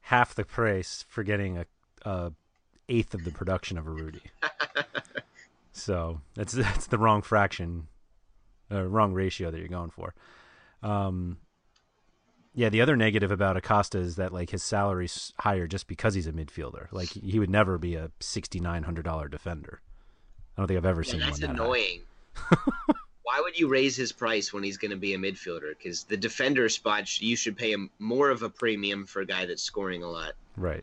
[0.00, 1.66] half the price for getting a,
[2.04, 2.32] a
[2.88, 4.22] eighth of the production of Urruti.
[5.72, 7.88] so that's that's the wrong fraction,
[8.72, 10.14] uh, wrong ratio that you're going for.
[10.82, 11.38] Um,
[12.54, 16.26] yeah, the other negative about Acosta is that like his salary's higher just because he's
[16.26, 16.90] a midfielder.
[16.90, 19.80] Like he would never be a sixty nine hundred dollar defender.
[20.58, 21.52] I don't think I've ever Yeah, seen that's one that high.
[21.64, 22.00] annoying.
[23.22, 25.76] Why would you raise his price when he's going to be a midfielder?
[25.78, 29.46] Because the defender spot, you should pay him more of a premium for a guy
[29.46, 30.32] that's scoring a lot.
[30.56, 30.82] Right.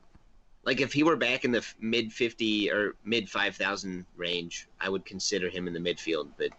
[0.63, 4.88] Like if he were back in the mid fifty or mid five thousand range, I
[4.88, 6.30] would consider him in the midfield.
[6.38, 6.51] But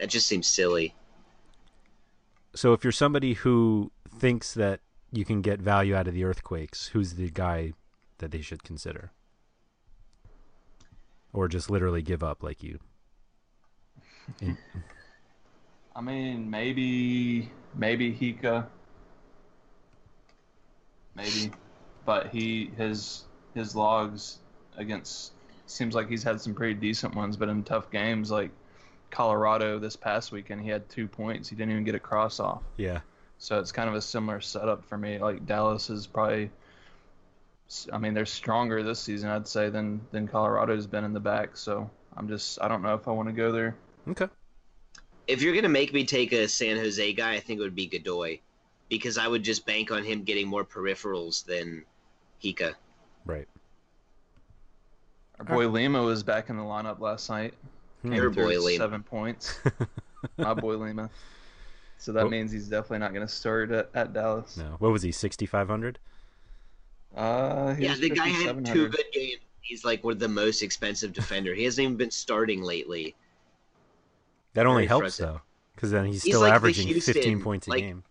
[0.00, 0.94] that just seems silly.
[2.54, 4.80] So if you're somebody who thinks that
[5.12, 7.72] you can get value out of the earthquakes, who's the guy
[8.18, 9.12] that they should consider?
[11.32, 12.78] Or just literally give up like you.
[15.96, 18.66] I mean, maybe maybe Hyka.
[21.14, 21.50] Maybe.
[22.04, 23.24] But he his
[23.54, 24.38] his logs
[24.76, 25.32] against
[25.66, 28.50] seems like he's had some pretty decent ones, but in tough games like
[29.10, 31.48] Colorado this past weekend, he had two points.
[31.48, 32.62] He didn't even get a cross off.
[32.76, 33.00] Yeah.
[33.38, 35.18] So it's kind of a similar setup for me.
[35.18, 36.50] Like Dallas is probably,
[37.92, 41.56] I mean, they're stronger this season, I'd say, than than Colorado's been in the back.
[41.56, 43.76] So I'm just, I don't know if I want to go there.
[44.08, 44.28] Okay.
[45.26, 47.86] If you're gonna make me take a San Jose guy, I think it would be
[47.86, 48.40] Godoy,
[48.88, 51.84] because I would just bank on him getting more peripherals than
[52.42, 52.74] Hyka.
[53.26, 53.46] Right.
[55.38, 57.54] Our boy Lima was back in the lineup last night.
[58.02, 58.12] Hmm.
[58.12, 58.84] Your boy Lima.
[58.84, 59.60] Seven points.
[60.36, 61.10] My boy Lima.
[61.98, 62.28] So that oh.
[62.28, 64.56] means he's definitely not going to start at, at, Dallas.
[64.56, 64.76] No.
[64.78, 65.12] What was he?
[65.12, 65.98] Sixty five hundred.
[67.18, 69.40] Uh, yeah, the guy had two good games.
[69.60, 71.52] He's like one of the most expensive defender.
[71.52, 73.16] He hasn't even been starting lately.
[74.54, 75.40] That only Very helps though,
[75.74, 78.04] because then he's, he's still like averaging Houston, fifteen points a like, game.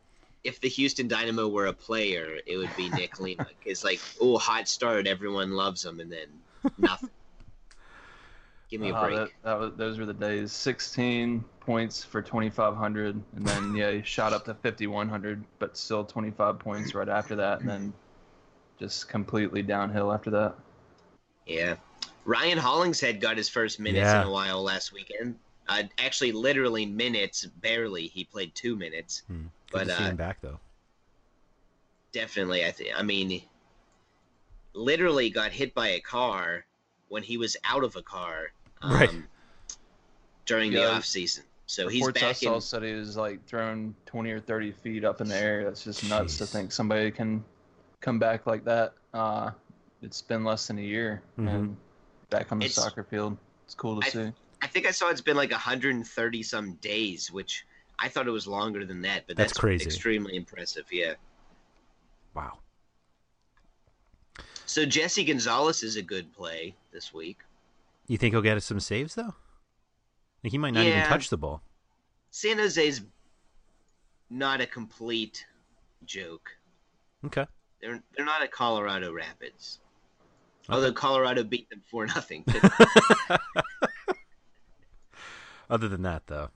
[0.43, 3.47] If the Houston Dynamo were a player, it would be Nick Lima.
[3.63, 6.27] Because like, oh, hot start, everyone loves him, and then
[6.77, 7.09] nothing.
[8.69, 9.15] Give me a uh, break.
[9.15, 10.51] That, that was, those were the days.
[10.51, 16.59] 16 points for 2,500, and then yeah, he shot up to 5,100, but still 25
[16.59, 17.93] points right after that, and then
[18.79, 20.55] just completely downhill after that.
[21.45, 21.75] Yeah,
[22.25, 24.21] Ryan Hollingshead got his first minutes yeah.
[24.21, 25.35] in a while last weekend.
[25.69, 28.07] Uh, actually, literally minutes, barely.
[28.07, 29.23] He played two minutes.
[29.27, 29.33] Hmm.
[29.33, 30.59] Good but to see uh, him back though.
[32.13, 32.91] Definitely, I think.
[32.97, 33.41] I mean,
[34.73, 36.65] literally got hit by a car
[37.09, 38.51] when he was out of a car
[38.81, 39.11] um, right.
[40.45, 40.81] during yeah.
[40.81, 41.43] the off season.
[41.65, 42.23] So he's back.
[42.23, 42.61] I saw in...
[42.61, 45.65] said he was like thrown twenty or thirty feet up in the air.
[45.65, 46.37] That's just nuts Jeez.
[46.37, 47.43] to think somebody can
[48.01, 48.93] come back like that.
[49.13, 49.51] Uh,
[50.01, 51.47] it's been less than a year mm-hmm.
[51.47, 51.77] and
[52.29, 53.37] back on the it's, soccer field.
[53.65, 54.31] It's cool to I, see.
[54.61, 57.65] I think I saw it's been like 130 some days, which
[57.99, 59.85] I thought it was longer than that, but that's, that's crazy.
[59.85, 61.13] Extremely impressive, yeah.
[62.33, 62.59] Wow.
[64.65, 67.39] So Jesse Gonzalez is a good play this week.
[68.07, 69.33] You think he'll get us some saves though?
[70.43, 70.99] Like he might not yeah.
[70.99, 71.61] even touch the ball.
[72.31, 73.01] San Jose's
[74.29, 75.45] not a complete
[76.05, 76.51] joke.
[77.25, 77.45] Okay.
[77.81, 79.79] They're they're not at Colorado Rapids.
[80.65, 80.75] Okay.
[80.75, 82.43] Although Colorado beat them for nothing.
[85.69, 86.49] Other than that, though.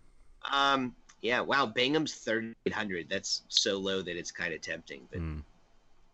[0.51, 0.95] Um.
[1.21, 1.41] Yeah.
[1.41, 1.65] Wow.
[1.65, 3.09] Bingham's thirty eight hundred.
[3.09, 5.01] That's so low that it's kind of tempting.
[5.11, 5.43] But mm.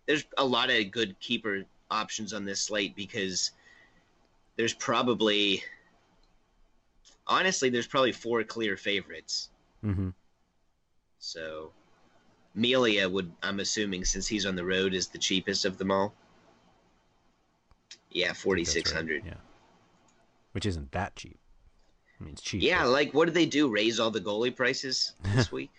[0.05, 3.51] there's a lot of good keeper options on this slate because
[4.57, 5.63] there's probably
[7.27, 9.49] honestly there's probably four clear favorites.
[9.83, 10.09] Mm-hmm.
[11.19, 11.71] So
[12.57, 16.13] Melia would I'm assuming since he's on the road is the cheapest of them all.
[18.11, 19.23] Yeah, forty six hundred.
[19.23, 19.33] Right.
[19.33, 19.39] Yeah,
[20.51, 21.39] which isn't that cheap.
[22.19, 22.63] I mean, it's cheap.
[22.63, 22.89] Yeah, but...
[22.89, 23.69] like what did they do?
[23.69, 25.71] Raise all the goalie prices this week?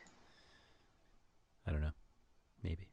[1.66, 1.92] I don't know.
[2.62, 2.88] Maybe.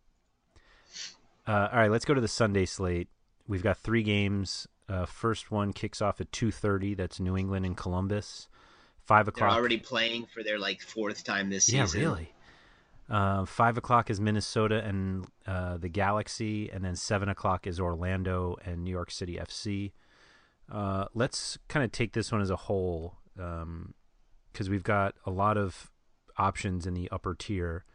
[1.47, 3.07] Uh, all right, let's go to the Sunday slate.
[3.47, 6.93] We've got three games uh, first one kicks off at two thirty.
[6.93, 8.47] That's New England and Columbus.
[9.05, 9.51] Five o'clock.
[9.51, 12.01] They're already playing for their like fourth time this season.
[12.01, 12.33] Yeah, really.
[13.09, 18.55] Uh, five o'clock is Minnesota and uh, the Galaxy, and then seven o'clock is Orlando
[18.65, 19.91] and New York City FC.
[20.71, 23.93] Uh, let's kind of take this one as a whole because um,
[24.69, 25.91] we've got a lot of
[26.37, 27.85] options in the upper tier.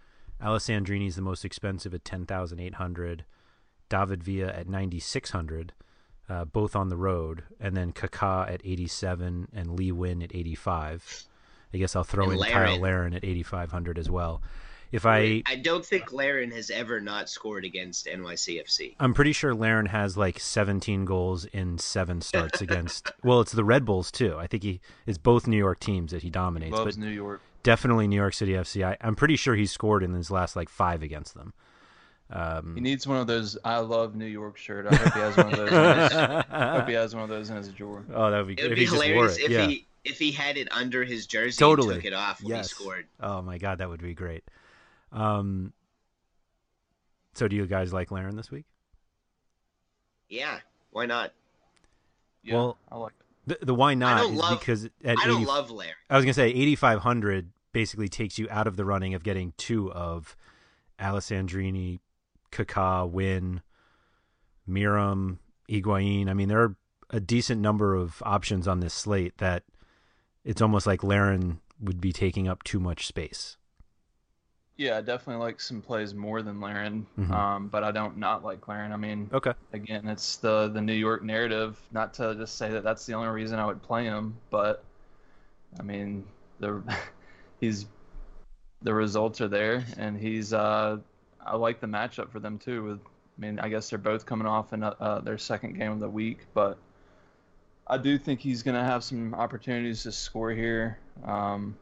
[0.41, 3.25] Alessandrini is the most expensive at ten thousand eight hundred.
[3.89, 5.73] David Villa at ninety six hundred
[6.31, 11.25] uh, both on the road, and then Kaká at 87 and Lee Nguyen at 85.
[11.75, 12.53] I guess I'll throw and in Larin.
[12.53, 14.41] Cyle Larin at 8,500 as well.
[14.93, 18.97] If I, I don't think Larin has ever not scored against NYCFC.
[18.99, 23.13] I'm pretty sure Larin has like 17 goals in seven starts against.
[23.23, 24.37] well, it's the Red Bulls too.
[24.37, 26.73] I think he it's both New York teams that he dominates.
[26.73, 27.41] Loves but New York.
[27.63, 28.85] Definitely New York City FC.
[28.85, 31.53] I, I'm pretty sure he's scored in his last like five against them.
[32.33, 34.87] Um, he needs one of those "I love New York" shirt.
[34.87, 35.73] I hope he has one of those.
[35.73, 38.05] I hope he has one of those in his drawer.
[38.13, 38.63] Oh, that would be.
[38.63, 39.67] It would be hilarious if yeah.
[39.67, 41.95] he if he had it under his jersey totally.
[41.95, 42.71] and took it off when yes.
[42.71, 43.07] he scored.
[43.21, 44.45] Oh my god, that would be great.
[45.13, 45.73] Um.
[47.35, 48.67] So, do you guys like Larin this week?
[50.29, 50.59] Yeah,
[50.91, 51.33] why not?
[52.43, 53.59] Yeah, well, I like it.
[53.61, 55.95] The, the why not is love, because at I 80, don't love Larin.
[56.09, 59.23] I was gonna say eighty five hundred basically takes you out of the running of
[59.23, 60.37] getting two of
[60.99, 62.01] Alessandrini,
[62.53, 63.61] Kaká, Nguyen,
[64.69, 65.39] Meram,
[65.69, 66.29] Higuain.
[66.29, 66.77] I mean, there are
[67.11, 69.65] a decent number of options on this slate that
[70.45, 73.57] it's almost like Larin would be taking up too much space.
[74.81, 77.31] Yeah, I definitely like some plays more than Larin, mm-hmm.
[77.31, 78.93] um, but I don't not like Larin.
[78.93, 79.53] I mean, okay.
[79.75, 81.79] Again, it's the the New York narrative.
[81.93, 84.83] Not to just say that that's the only reason I would play him, but
[85.79, 86.25] I mean,
[86.61, 86.83] the
[87.61, 87.85] he's
[88.81, 90.97] the results are there, and he's uh,
[91.45, 92.83] I like the matchup for them too.
[92.83, 96.01] With I mean, I guess they're both coming off in uh, their second game of
[96.01, 96.79] the week, but
[97.87, 100.99] I do think he's going to have some opportunities to score here.
[101.23, 101.77] Um,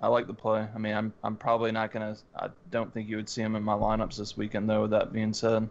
[0.00, 0.66] I like the play.
[0.74, 2.16] I mean, I'm I'm probably not gonna.
[2.34, 4.82] I don't think you would see him in my lineups this weekend, though.
[4.82, 5.68] With that being said,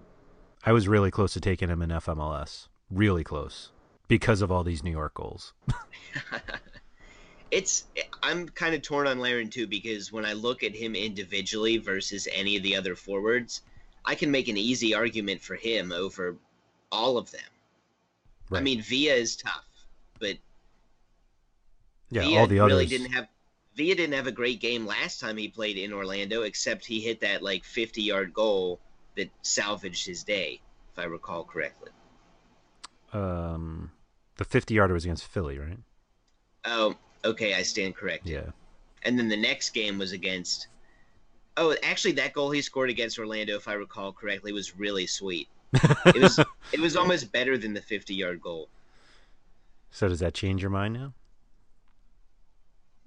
[0.63, 2.67] I was really close to taking him in FMLS.
[2.89, 3.71] Really close
[4.07, 5.53] because of all these New York goals.
[7.51, 7.85] it's
[8.23, 12.27] I'm kind of torn on Larin too because when I look at him individually versus
[12.33, 13.61] any of the other forwards,
[14.03, 16.35] I can make an easy argument for him over
[16.91, 17.41] all of them.
[18.49, 18.59] Right.
[18.59, 19.65] I mean, Villa is tough,
[20.19, 20.37] but
[22.09, 23.27] yeah, Villa all the others really didn't have
[23.75, 27.21] Villa didn't have a great game last time he played in Orlando, except he hit
[27.21, 28.79] that like 50 yard goal
[29.15, 30.61] that salvaged his day,
[30.91, 31.91] if I recall correctly.
[33.11, 33.91] Um,
[34.37, 35.79] the 50 yarder was against Philly, right?
[36.65, 38.31] Oh, okay, I stand corrected.
[38.31, 38.51] Yeah.
[39.03, 40.67] And then the next game was against.
[41.57, 45.47] Oh, actually, that goal he scored against Orlando, if I recall correctly, was really sweet.
[45.73, 46.39] it was
[46.73, 48.69] it was almost better than the 50 yard goal.
[49.91, 51.13] So does that change your mind now?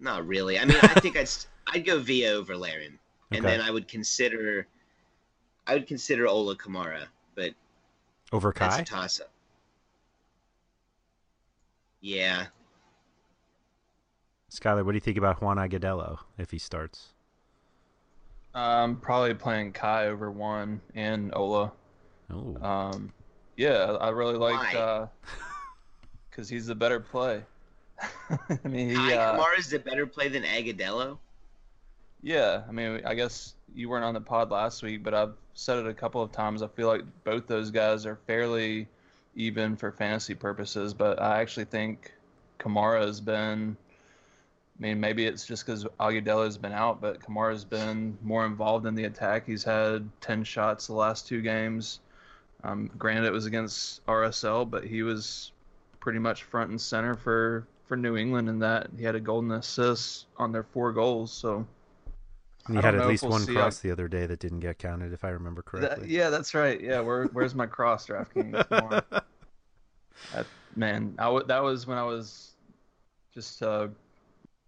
[0.01, 0.59] Not really.
[0.59, 1.29] I mean, I think I'd
[1.75, 2.99] I'd go Villa over Larin,
[3.31, 3.57] and okay.
[3.57, 4.67] then I would consider
[5.67, 7.53] I would consider Ola Kamara, but
[8.33, 8.65] over Kei.
[8.65, 9.31] That's a toss up.
[12.01, 12.47] Yeah.
[14.51, 17.09] Skylar, what do you think about Juan Agudelo if he starts?
[18.55, 21.73] I'm probably playing Kei over Juan and Ola.
[22.33, 22.57] Oh.
[22.63, 23.13] Um,
[23.57, 27.43] yeah, I really like because uh, he's the better play.
[28.31, 31.19] I mean, he, Kei uh, Kamara is a better play than Agudelo.
[32.23, 35.79] Yeah, I mean, I guess you weren't on the pod last week, but I've said
[35.79, 36.63] it a couple of times.
[36.63, 38.89] I feel like both those guys are fairly
[39.35, 42.13] even for fantasy purposes, but I actually think
[42.59, 43.77] Kamara has been.
[44.79, 48.95] I mean, maybe it's just because Agudelo's been out, but Kamara's been more involved in
[48.95, 49.45] the attack.
[49.45, 51.99] He's had 10 shots the last two games.
[52.63, 55.51] Um, granted, it was against RSL, but he was
[55.99, 59.51] pretty much front and center for for New England in that he had a golden
[59.53, 61.33] assist on their four goals.
[61.33, 61.67] So
[62.69, 65.25] he had at least we'll one cross the other day that didn't get counted, if
[65.25, 66.07] I remember correctly.
[66.07, 66.79] That, yeah, that's right.
[66.81, 68.69] Yeah, where, where's my cross, DraftKings?
[70.33, 72.53] that, man, I w- that was when I was
[73.33, 73.89] just uh,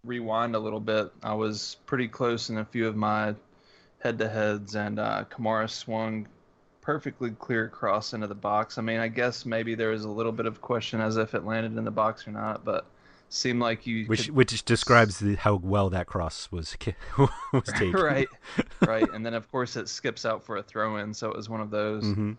[0.03, 1.11] rewind a little bit.
[1.21, 3.35] I was pretty close in a few of my
[3.99, 6.27] head-to-heads, and uh, Kamara swung
[6.81, 8.79] perfectly clear cross into the box.
[8.79, 11.45] I mean, I guess maybe there was a little bit of question as if it
[11.45, 12.87] landed in the box or not, but
[13.33, 14.35] seemed like you which could...
[14.35, 16.77] which describes the, how well that cross was
[17.17, 17.91] was taken.
[17.93, 18.27] right,
[18.81, 21.49] right, and then of course it skips out for a throw in, so it was
[21.49, 22.03] one of those.
[22.03, 22.33] Mm-hmm.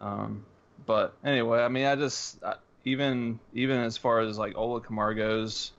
[0.00, 0.44] Um,
[0.86, 2.54] but anyway, I mean, I just I,
[2.84, 5.72] even even as far as like Ola Kamara goes,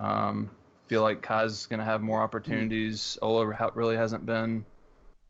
[0.00, 0.50] um,
[0.86, 3.18] feel like Kei's gonna have more opportunities.
[3.22, 4.64] Ola really hasn't been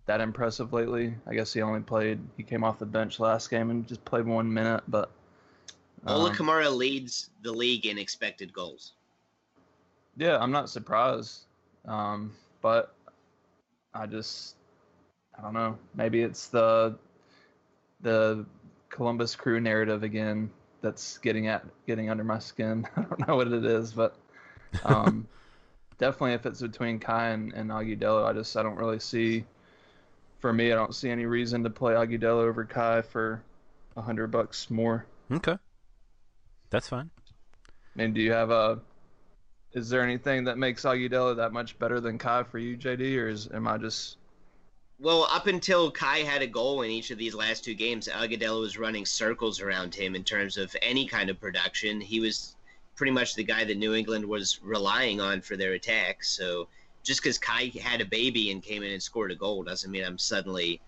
[0.06, 1.14] that impressive lately.
[1.26, 2.20] I guess he only played.
[2.36, 5.10] He came off the bench last game and just played one minute, but
[6.08, 8.92] Ola um, Kamara leads the league in expected goals.
[10.16, 11.42] Yeah, I'm not surprised.
[11.86, 12.94] Um, but
[13.94, 14.56] I just
[15.38, 15.78] I don't know.
[15.94, 16.96] Maybe it's the
[18.00, 18.44] the
[18.90, 20.50] Columbus Crew narrative again
[20.80, 22.86] that's getting at getting under my skin.
[22.96, 24.16] I don't know what it is, but
[24.84, 25.26] um,
[25.98, 29.44] definitely if it's between Kei and, and Agudelo, I just I don't really see.
[30.40, 33.42] For me, I don't see any reason to play Agudelo over Kei for
[33.96, 35.04] a hundred bucks more.
[35.32, 35.56] Okay.
[36.70, 37.10] That's fine.
[37.96, 38.80] And do you have a?
[39.72, 43.28] Is there anything that makes Agudelo that much better than Kei for you, JD, or
[43.28, 44.16] is am I just?
[45.00, 48.60] Well, up until Kei had a goal in each of these last two games, Agudelo
[48.60, 52.00] was running circles around him in terms of any kind of production.
[52.00, 52.56] He was
[52.96, 56.24] pretty much the guy that New England was relying on for their attack.
[56.24, 56.68] So
[57.04, 60.04] just because Kei had a baby and came in and scored a goal doesn't mean
[60.04, 60.80] I'm suddenly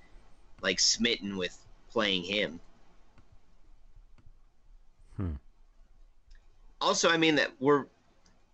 [0.61, 1.57] like smitten with
[1.89, 2.61] playing him.
[5.17, 5.35] Hmm
[6.81, 7.87] also, I mean that we're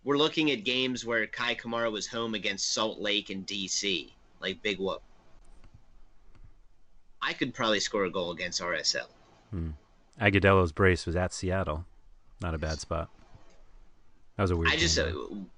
[0.03, 4.61] we're looking at games where Kei Kamara was home against Salt Lake and DC, like
[4.61, 5.01] big whoop.
[7.21, 9.07] I could probably score a goal against RSL.
[9.51, 9.71] Hmm.
[10.21, 11.85] Agudelo's brace was at Seattle.
[12.41, 13.09] Not a bad spot.
[14.35, 14.71] That was a weird.
[14.71, 15.11] I just uh,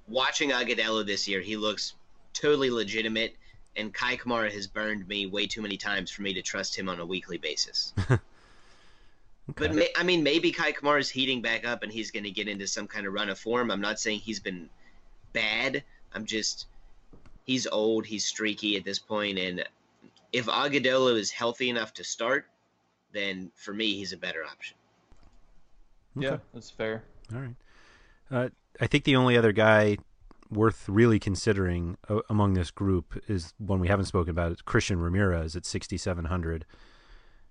[0.08, 1.96] watching Agudelo this year, he looks
[2.34, 3.36] totally legitimate.
[3.76, 6.90] and Kei Kamara has burned me way too many times for me to trust him
[6.90, 7.94] on a weekly basis.
[9.50, 9.68] Okay.
[9.68, 12.32] But may, I mean, maybe Kei Kamara is heating back up and he's going to
[12.32, 13.72] get into some kind of run of form.
[13.72, 14.70] I'm not saying he's been
[15.34, 15.84] bad.
[16.14, 16.68] I'm just
[17.46, 19.64] he's old, he's streaky at this point, and
[20.32, 22.46] if Agudelo is healthy enough to start,
[23.12, 24.78] then for me he's a better option.
[26.16, 27.04] Yeah, that's fair.
[27.34, 27.56] All right.
[28.32, 29.98] Uh, I think the only other guy
[30.52, 34.52] worth really considering uh, among this group is one we haven't spoken about.
[34.52, 36.66] It's Christian Ramirez at 6,700.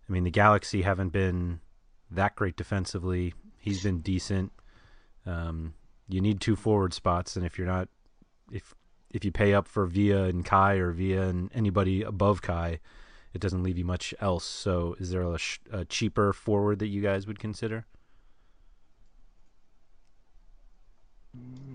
[0.08, 1.60] I mean, the Galaxy haven't been
[2.10, 3.34] that great defensively.
[3.58, 4.52] He's been decent.
[5.26, 5.74] Um,
[6.08, 7.88] you need two forward spots, and if you're not,
[8.50, 8.74] if
[9.10, 12.80] if you pay up for Villa and Kei or Villa and anybody above Kei,
[13.32, 14.44] it doesn't leave you much else.
[14.44, 17.86] So, is there a, sh- a cheaper forward that you guys would consider?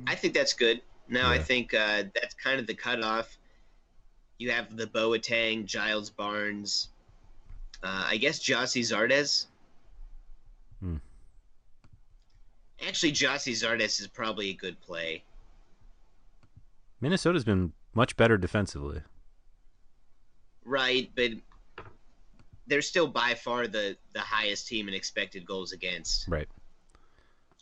[0.06, 0.82] I think that's good.
[1.08, 3.38] Now I think uh, that's kind of the cutoff.
[4.38, 6.90] You have the Boateng, Giles Barnes,
[7.84, 9.46] uh, I guess Gyasi Zardes.
[10.80, 10.98] Hmm.
[12.88, 15.24] Actually, Gyasi Zardes is probably a good play.
[17.02, 19.02] Minnesota's been much better defensively.
[20.66, 21.32] Right, but
[22.68, 26.28] they're still by far the, the highest team in expected goals against.
[26.28, 26.48] Right.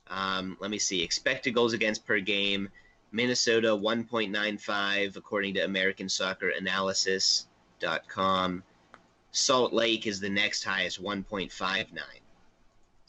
[0.08, 1.02] Um, let me see.
[1.02, 2.70] Expected goals against per game.
[3.12, 8.64] Minnesota 1.95 according to American Soccer Analysis.com.
[9.32, 12.00] Salt Lake is the next highest 1.59.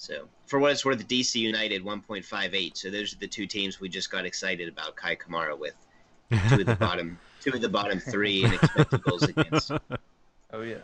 [0.02, 2.76] So, for what it's worth, DC United 1.58.
[2.76, 5.76] So those are the two teams we just got excited about Kei Kamara with.
[6.48, 9.70] Two of the bottom, two of the bottom three in expected goals against.
[10.54, 10.74] Oh yeah.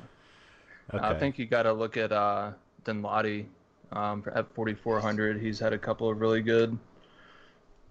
[0.94, 1.04] Okay.
[1.04, 2.52] I think you got to look at uh,
[2.86, 3.44] Danladi
[3.92, 5.38] um, for- at 4,400.
[5.42, 6.78] He's had a couple of really good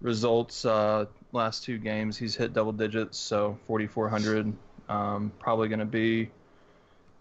[0.00, 2.16] results uh, last two games.
[2.16, 4.52] He's hit double digits, so 4,400
[4.88, 6.30] um, probably going to be.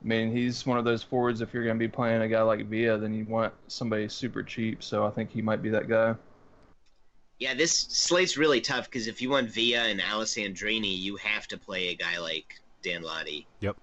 [0.03, 1.41] I mean, he's one of those forwards.
[1.41, 4.43] If you're going to be playing a guy like Villa, then you want somebody super
[4.43, 4.83] cheap.
[4.83, 6.15] So I think he might be that guy.
[7.39, 11.57] Yeah, this slate's really tough because if you want Villa and Alessandrini, you have to
[11.57, 13.45] play a guy like Danladi.
[13.61, 13.77] Yep.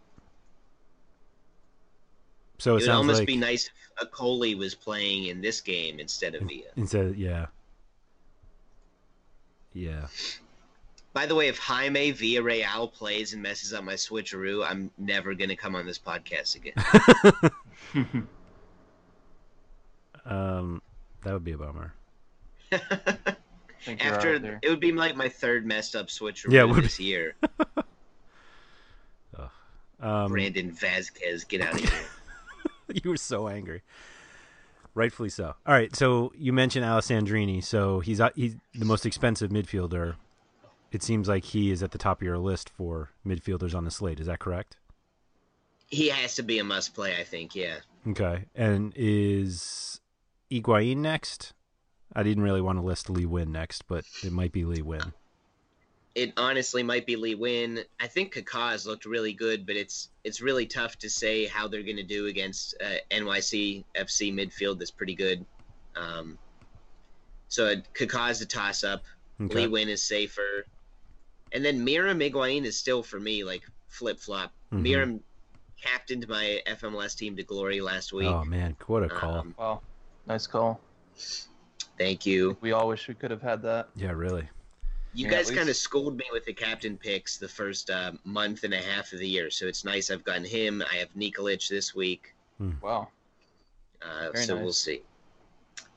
[2.59, 5.61] So It it, would almost like be nice if a Coley was playing in this
[5.61, 6.71] game instead of Villa.
[6.77, 7.47] instead, yeah,
[9.73, 10.07] yeah.
[11.15, 15.57] By the way, if Jaime Villarreal plays and messes up my switcheroo, I'm never gonna
[15.57, 16.75] come on this podcast again.
[20.27, 20.81] Um,
[21.23, 21.93] that would be a bummer.
[22.73, 22.79] I
[23.83, 26.83] think you're After it would be like my third messed up switcheroo Yeah, it would
[26.83, 27.35] this year.
[30.01, 31.91] Um, Brandon Vazquez, get out of here.
[33.03, 33.81] you were so angry.
[34.95, 35.55] Rightfully so.
[35.67, 37.65] All right, so you mentioned Alessandrini.
[37.65, 40.17] So he's uh, he's the most expensive midfielder.
[40.95, 43.91] It seems like he is at the top of your list for midfielders on the
[43.91, 44.21] slate.
[44.21, 44.77] Is that correct?
[45.89, 47.57] He has to be a must play, I think.
[47.57, 47.79] Yeah.
[48.07, 48.45] Okay.
[48.55, 50.01] And is
[50.53, 51.53] Higuain next?
[52.15, 55.13] I didn't really want to list Lee Nguyen next, but it might be Lee Nguyen.
[56.15, 57.85] It honestly might be Lee Nguyen.
[57.99, 61.67] I think Kaká has looked really good, but it's it's really tough to say how
[61.67, 65.45] they're going to do against uh, NYC FC midfield that's pretty good.
[65.97, 66.39] Um,
[67.49, 69.03] so Kaká is a toss up.
[69.41, 69.67] Okay.
[69.67, 70.67] Lee Nguyen is safer,
[71.55, 74.53] and then Meram Higuain is still for me like flip flop.
[74.73, 74.83] Mhm.
[74.87, 75.21] Meram
[75.81, 78.27] captained my FMLS team to glory last week.
[78.29, 79.35] Oh man, what a call!
[79.37, 79.81] Um, Wow,
[80.27, 80.81] nice call.
[81.99, 82.57] thank you.
[82.61, 83.89] We all wish we could have had that.
[83.97, 84.49] yeah, really.
[85.13, 88.13] You Yeah, at guys kind of schooled me with the captain picks the first uh,
[88.25, 90.11] month and a half of the year, so it's nice.
[90.11, 90.83] I've gotten him.
[90.91, 92.35] I have Nikolic this week,
[92.83, 93.09] Wow.
[94.03, 94.63] uh, Very so nice.
[94.65, 95.03] we'll see.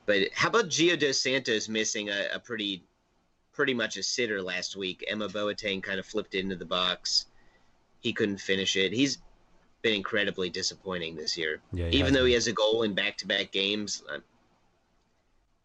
[0.06, 2.84] But how about Gio dos Santos missing a, a pretty,
[3.57, 5.03] pretty much a sitter last week?
[5.07, 7.25] Emma Boateng kind of flipped into the box.
[7.99, 8.93] He couldn't finish it.
[8.93, 9.17] He's
[9.81, 11.59] been incredibly disappointing this year.
[11.73, 14.19] Yeah, Even though he has a goal in back-to-back games, I,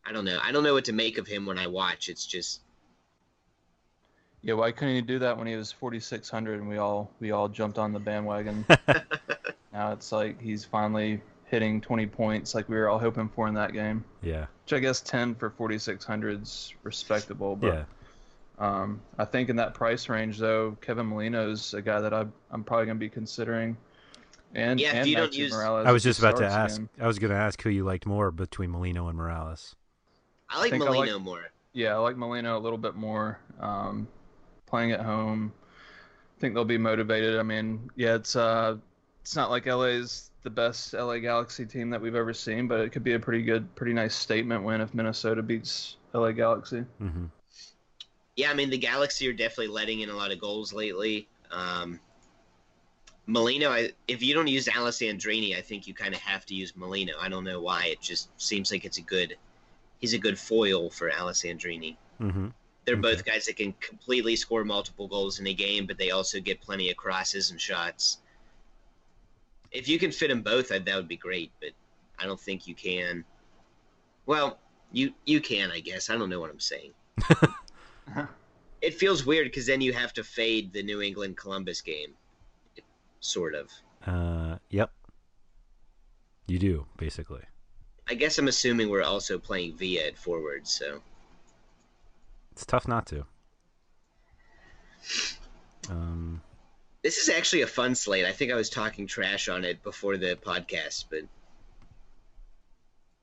[0.06, 0.40] I don't know.
[0.42, 2.08] I don't know what to make of him when I watch.
[2.08, 2.62] It's just
[4.40, 7.46] Yeah, why couldn't he do that when he was 4600 and we all we all
[7.46, 8.64] jumped on the bandwagon?
[9.72, 11.20] now it's like he's finally
[11.52, 14.02] hitting 20 points like we were all hoping for in that game.
[14.22, 17.84] yeah, Which I guess 10 for 4600 is respectable, but yeah.
[18.58, 22.64] um, I think in that price range though, Kevin Molino's a guy that I I'm
[22.64, 23.76] probably going to be considering.
[24.54, 26.76] And Yeah, if and you don't use- Morales I was just about to ask.
[26.76, 26.88] again.
[26.98, 29.76] I was going to ask who you liked more between Molino and Morales.
[30.48, 31.42] I like I Molino like- more.
[31.74, 33.38] Yeah, I like Molino a little bit more.
[33.60, 34.08] Um,
[34.66, 35.52] playing at home,
[36.36, 37.38] I think they'll be motivated.
[37.38, 38.76] I mean, yeah, it's uh,
[39.22, 42.90] it's not like LA's the best LA Galaxy team that we've ever seen, but it
[42.90, 46.80] could be a pretty good, pretty nice statement win if Minnesota beats LA Galaxy.
[46.98, 47.26] hmm
[48.36, 51.28] Yeah, I mean the Galaxy are definitely letting in a lot of goals lately.
[51.50, 52.00] Um,
[53.26, 56.74] Molino, I, if you don't use Alessandrini, I think you kind of have to use
[56.76, 57.14] Molino.
[57.20, 57.86] I don't know why.
[57.86, 59.36] It just seems like it's a good.
[60.00, 61.96] He's a good foil for Alessandrini.
[62.20, 62.48] Mm-hmm.
[62.84, 63.02] They're Okay.
[63.02, 66.60] both guys that can completely score multiple goals in a game, but they also get
[66.60, 68.18] plenty of crosses and shots.
[69.72, 71.50] If you can fit them both, I, that would be great.
[71.60, 71.70] But
[72.18, 73.24] I don't think you can.
[74.26, 74.58] Well,
[74.92, 76.10] you you can, I guess.
[76.10, 76.92] I don't know what I'm saying.
[78.82, 82.14] It feels weird because then you have to fade the New England Columbus game,
[83.20, 83.70] sort of.
[84.04, 84.90] Uh, yep.
[86.48, 87.42] You do basically.
[88.08, 91.00] I guess I'm assuming we're also playing Villa at forward, so
[92.50, 93.24] It's tough not to.
[95.88, 96.42] Um,
[97.02, 98.24] this is actually a fun slate.
[98.24, 101.22] I think I was talking trash on it before the podcast, but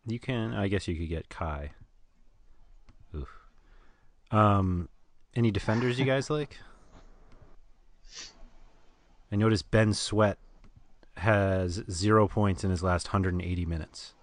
[0.06, 0.54] you can.
[0.54, 1.72] I guess you could get Kei.
[3.16, 3.30] Oof.
[4.32, 4.90] Um,
[5.36, 6.58] any defenders you guys like?
[9.32, 10.38] I noticed Ben Sweat
[11.18, 14.14] has zero points in his last 180 minutes.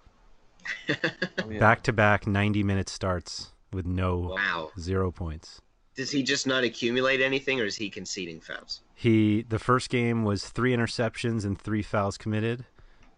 [1.59, 4.71] Back to back 90 minute starts with no wow.
[4.77, 5.61] zero points.
[5.97, 8.81] Does he just not accumulate anything, or is he conceding fouls?
[8.93, 12.65] He the first game was three interceptions and three fouls committed,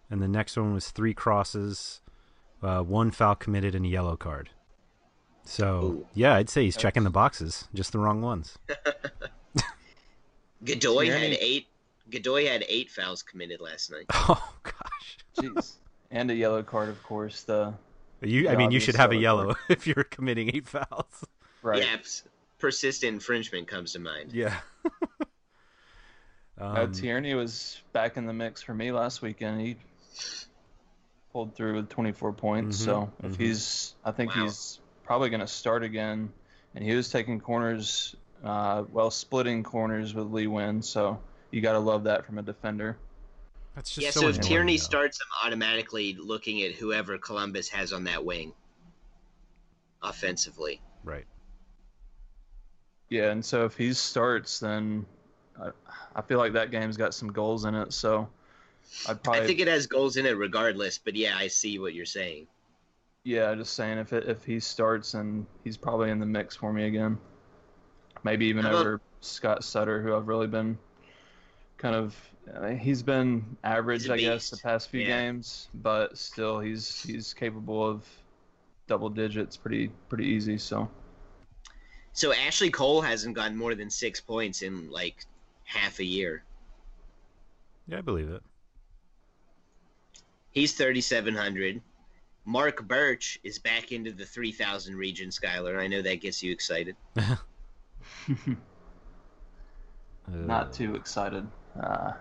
[0.10, 2.02] and the next one was three crosses,
[2.64, 4.50] uh, one foul committed and a yellow card.
[5.44, 6.08] So Ooh.
[6.14, 8.58] yeah, I'd say he's checking the boxes, just the wrong ones.
[10.64, 11.68] Godoy had Tierney- eight.
[12.10, 14.06] Godoy had eight fouls committed last night.
[14.14, 15.74] Oh gosh, Jeez.
[16.12, 17.44] And a yellow card, of course.
[17.44, 17.74] The
[18.22, 21.26] you I mean you should have a yellow yellow if you're committing eight fouls.
[21.62, 21.82] right.
[21.82, 22.24] Yeah, ps-
[22.60, 24.34] persistent infringement comes to mind.
[24.34, 24.58] Yeah.
[26.60, 29.62] Uh, um, Tierney was back in the mix for me last weekend.
[29.62, 29.78] He
[31.32, 32.78] pulled through with 24 points.
[32.78, 33.38] Mhm, So if mhm.
[33.38, 34.44] he's, I think Wow.
[34.44, 36.32] he's probably going to start again.
[36.76, 40.84] And he was taking corners, uh, well, splitting corners with Lee Nguyen.
[40.84, 41.20] So
[41.52, 42.98] you got to love that from a defender.
[43.76, 44.82] that's just Yeah, so so if Tierney though.
[44.82, 48.54] starts, I'm automatically looking at whoever Columbus has on that wing
[50.02, 50.82] offensively.
[51.04, 51.26] right.
[53.10, 55.06] Yeah, and so if he starts, then
[55.60, 55.70] I,
[56.16, 57.92] I feel like that game's got some goals in it.
[57.94, 58.30] So
[59.08, 61.94] I'd probably I think it has goals in it regardless, but yeah, I see what
[61.94, 62.48] you're saying.
[63.24, 66.72] Yeah, just saying if it, if he starts and he's probably in the mix for
[66.72, 67.18] me again.
[68.24, 70.78] Maybe even How about- over Scott Sutter, who I've really been
[71.78, 72.16] kind of
[72.56, 75.08] I mean, he's been average, He's I guess, the past few Yeah.
[75.22, 78.08] games, but still he's he's capable of
[78.88, 80.58] double digits pretty pretty easy.
[80.58, 80.90] So
[82.20, 85.24] So Ashley Cole hasn't gotten more than six points in like
[85.64, 86.44] half a year.
[87.88, 88.44] Yeah, I believe it.
[90.52, 91.82] He's 3,700.
[92.44, 95.80] Marc Burch is back into the 3,000 region, Skylar.
[95.80, 96.98] I know that gets you excited.
[100.28, 101.48] not too excited.
[101.82, 102.12] Uh,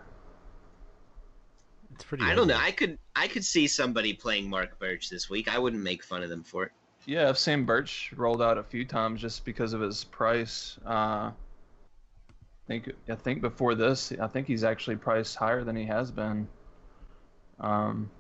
[1.97, 2.23] It's pretty.
[2.23, 2.57] I don't know.
[2.57, 5.53] I could I could see somebody playing Marc Burch this week.
[5.53, 6.73] I wouldn't make fun of them for it.
[7.09, 10.78] Yeah, I've seen Burch rolled out a few times just because of his price.
[10.85, 11.32] Uh, I
[12.66, 16.47] think I think before this, I think he's actually priced higher than he has been.
[17.60, 18.10] Um,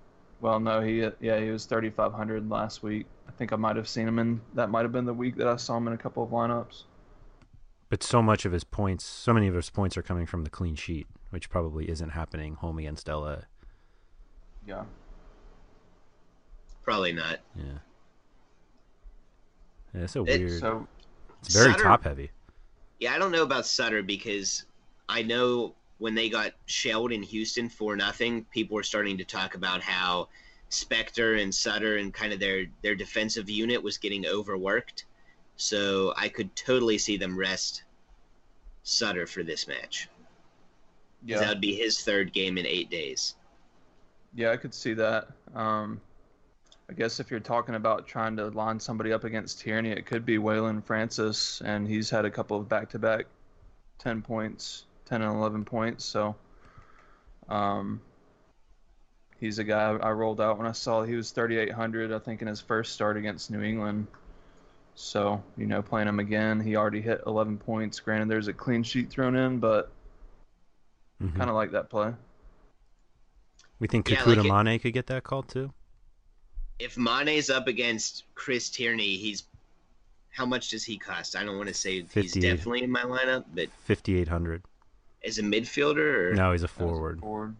[0.40, 3.04] well, no, he yeah he was thirty five hundred last week.
[3.28, 5.46] I think I might have seen him in that might have been the week that
[5.48, 6.84] I saw him in a couple of lineups.
[7.90, 10.50] But so much of his points, so many of his points are coming from the
[10.50, 13.40] clean sheet, which probably isn't happening home against LA.
[14.66, 14.84] Yeah.
[16.82, 17.40] Probably not.
[17.54, 17.80] Yeah.
[19.94, 20.60] Yeah, it's so It- weird.
[20.60, 20.86] So
[21.42, 22.30] it's very Sutter- top heavy.
[23.00, 24.64] Yeah, I don't know about Sutter because
[25.08, 29.54] I know when they got shelled in Houston for nothing, people were starting to talk
[29.54, 30.28] about how
[30.70, 35.04] Spector and Sutter and kind of their their defensive unit was getting overworked.
[35.56, 37.82] So I could totally see them rest
[38.82, 40.08] Sutter for this match.
[41.24, 43.34] yeah, That would be his third game in eight days.
[44.34, 45.28] yeah, I could see that.
[45.54, 46.00] Um,
[46.90, 50.24] I guess if you're talking about trying to line somebody up against Tierney, it could
[50.24, 53.26] be Waylon Francis, and he's had a couple of back-to-back
[53.98, 56.04] 10 points, 10 and 11 points.
[56.04, 56.34] So,
[57.50, 58.00] um,
[59.38, 62.48] he's a guy I rolled out when I saw he was 3,800, I think, in
[62.48, 64.06] his first start against New England.
[64.94, 68.00] So, you know, playing him again, he already hit 11 points.
[68.00, 69.92] Granted, there's a clean sheet thrown in, but
[71.22, 71.36] Mhm.
[71.36, 72.14] kind of like that play.
[73.78, 75.72] We think Yeah, Kekuta like it- Manneh could get that call too.
[76.78, 79.44] If Manneh's up against Chris Tierney, he's
[80.30, 81.34] how much does he cost?
[81.34, 84.62] I don't want to say he's definitely in my lineup, but Fifty eight hundred.
[85.24, 87.20] as a midfielder, or No, he's a forward.
[87.20, 87.56] forward.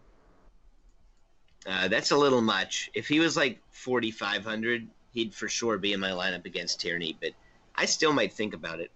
[1.65, 2.89] Uh, that's a little much.
[2.93, 7.31] If he was like 4,500, he'd for sure be in my lineup against Tierney, but
[7.75, 8.91] I still might think about it.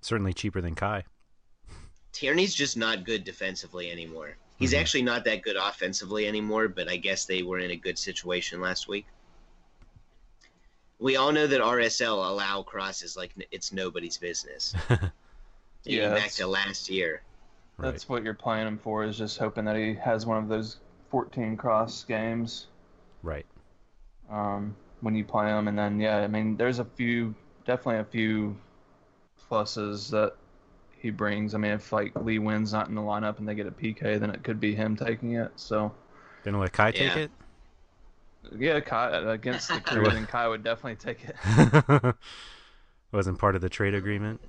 [0.00, 1.04] Certainly cheaper than Kei.
[2.12, 4.36] Tierney's just not good defensively anymore.
[4.58, 4.80] He's mm-hmm.
[4.80, 8.60] actually not that good offensively anymore, but I guess they were in a good situation
[8.60, 9.06] last week.
[10.98, 14.74] We all know that RSL allow crosses like it's nobody's business.
[15.84, 17.22] yeah, back to last year.
[17.78, 18.10] That's right.
[18.10, 20.78] what you're playing him for is just hoping that he has one of those
[21.10, 22.68] 14 cross games.
[23.22, 23.44] Right.
[24.30, 27.34] Um, when you play him, and then yeah, I mean, there's a few,
[27.66, 28.56] definitely a few
[29.50, 30.34] pluses that
[31.00, 31.54] he brings.
[31.54, 34.18] I mean, if like Lee Nguyen's not in the lineup and they get a PK,
[34.18, 35.52] then it could be him taking it.
[35.56, 35.92] So.
[36.42, 36.90] Then let Kei yeah.
[36.90, 37.30] take it.
[38.56, 42.14] Yeah, Kei against the crew, then Kei would definitely take it.
[43.12, 44.40] Wasn't part of the trade agreement.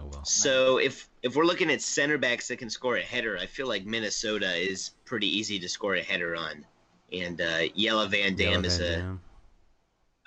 [0.00, 0.24] Oh well.
[0.24, 3.66] So if if we're looking at center backs that can score a header, I feel
[3.66, 6.64] like Minnesota is pretty easy to score a header on,
[7.12, 9.20] and uh, Jelle Van Damme is a Dam.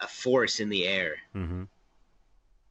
[0.02, 1.16] a force in the air.
[1.36, 1.64] Mm-hmm.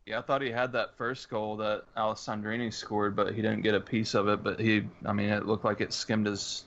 [0.07, 3.75] Yeah, I thought he had that first goal that Alessandrini scored, but he didn't get
[3.75, 4.43] a piece of it.
[4.43, 6.65] But he, I mean, it looked like it skimmed his,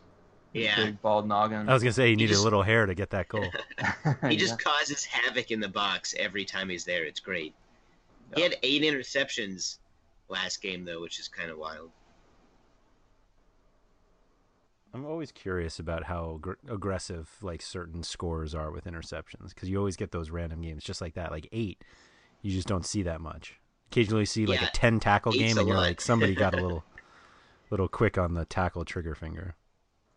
[0.53, 0.75] yeah.
[0.77, 1.67] big bald noggin.
[1.67, 3.45] I was gonna say he needed just, a little hair to get that goal.
[4.29, 4.71] he just yeah.
[4.71, 7.03] causes havoc in the box every time he's there.
[7.03, 7.53] It's great.
[8.35, 9.77] He had eight interceptions
[10.29, 11.91] last game though, which is kind of wild.
[14.93, 19.77] I'm always curious about how ag- aggressive like certain scores are with interceptions because you
[19.77, 21.83] always get those random games just like that, like eight
[22.45, 23.59] you just don't see that much.
[23.91, 26.83] Occasionally see like yeah, a ten tackle game, and you're like, somebody got a little,
[27.71, 29.55] little quick on the tackle trigger finger.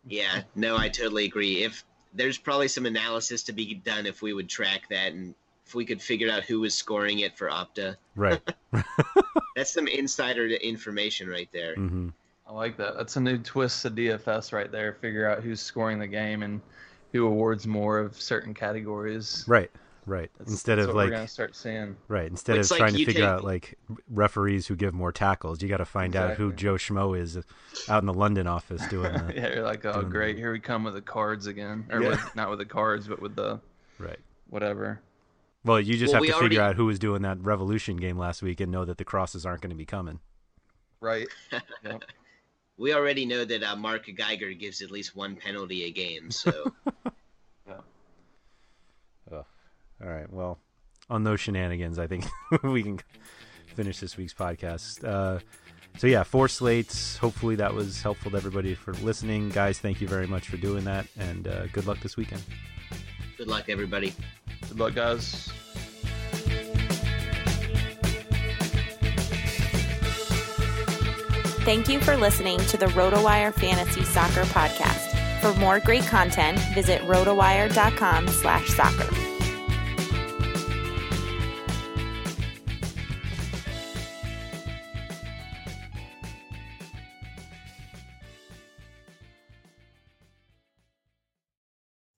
[0.05, 1.63] Yeah, no, I totally agree.
[1.63, 1.83] If
[2.13, 5.33] there's probably some analysis to be done if we would track that and
[5.65, 7.95] if we could figure out who was scoring it for Opta.
[8.15, 8.41] Right.
[9.55, 11.75] That's some insider information right there.
[11.75, 12.09] Mm-hmm.
[12.47, 12.95] I like that.
[12.95, 14.93] That's a new twist to DFS right there.
[14.93, 16.61] Figure out who's scoring the game and
[17.11, 19.43] who awards more of certain categories.
[19.47, 19.71] Right.
[20.05, 20.29] Right.
[20.37, 21.95] That's, instead that's of like we're gonna start seeing.
[22.07, 22.27] Right.
[22.27, 23.29] Instead it's of like trying to figure take...
[23.29, 23.77] out like
[24.09, 26.31] referees who give more tackles, you got to find exactly.
[26.31, 27.37] out who Joe Schmo is
[27.87, 29.13] out in the London office doing.
[29.29, 30.41] The, yeah, you're like, oh great, the...
[30.41, 32.09] here we come with the cards again, or yeah.
[32.09, 33.59] with, not with the cards, but with the
[33.97, 34.19] right
[34.49, 35.01] whatever.
[35.65, 38.41] Well, you just well, have to figure out who was doing that Revolution game last
[38.41, 40.19] week and know that the crosses aren't going to be coming.
[41.01, 41.27] Right.
[41.83, 42.03] yep.
[42.77, 46.73] We already know that uh, Mark Geiger gives at least one penalty a game, so.
[49.99, 50.07] yeah.
[50.07, 50.31] All right.
[50.31, 50.59] Well,
[51.09, 52.25] on those shenanigans, I think
[52.63, 52.99] we can
[53.75, 55.03] finish this week's podcast.
[55.07, 55.39] Uh,
[55.97, 57.17] so yeah, four slates.
[57.17, 59.79] Hopefully that was helpful to everybody for listening, guys.
[59.79, 62.43] Thank you very much for doing that, and uh, good luck this weekend.
[63.37, 64.13] Good luck, everybody.
[64.67, 65.51] Good luck, guys.
[71.65, 75.41] Thank you for listening to the RotoWire Fantasy Soccer Podcast.
[75.41, 78.27] For more great content, visit rotowire.com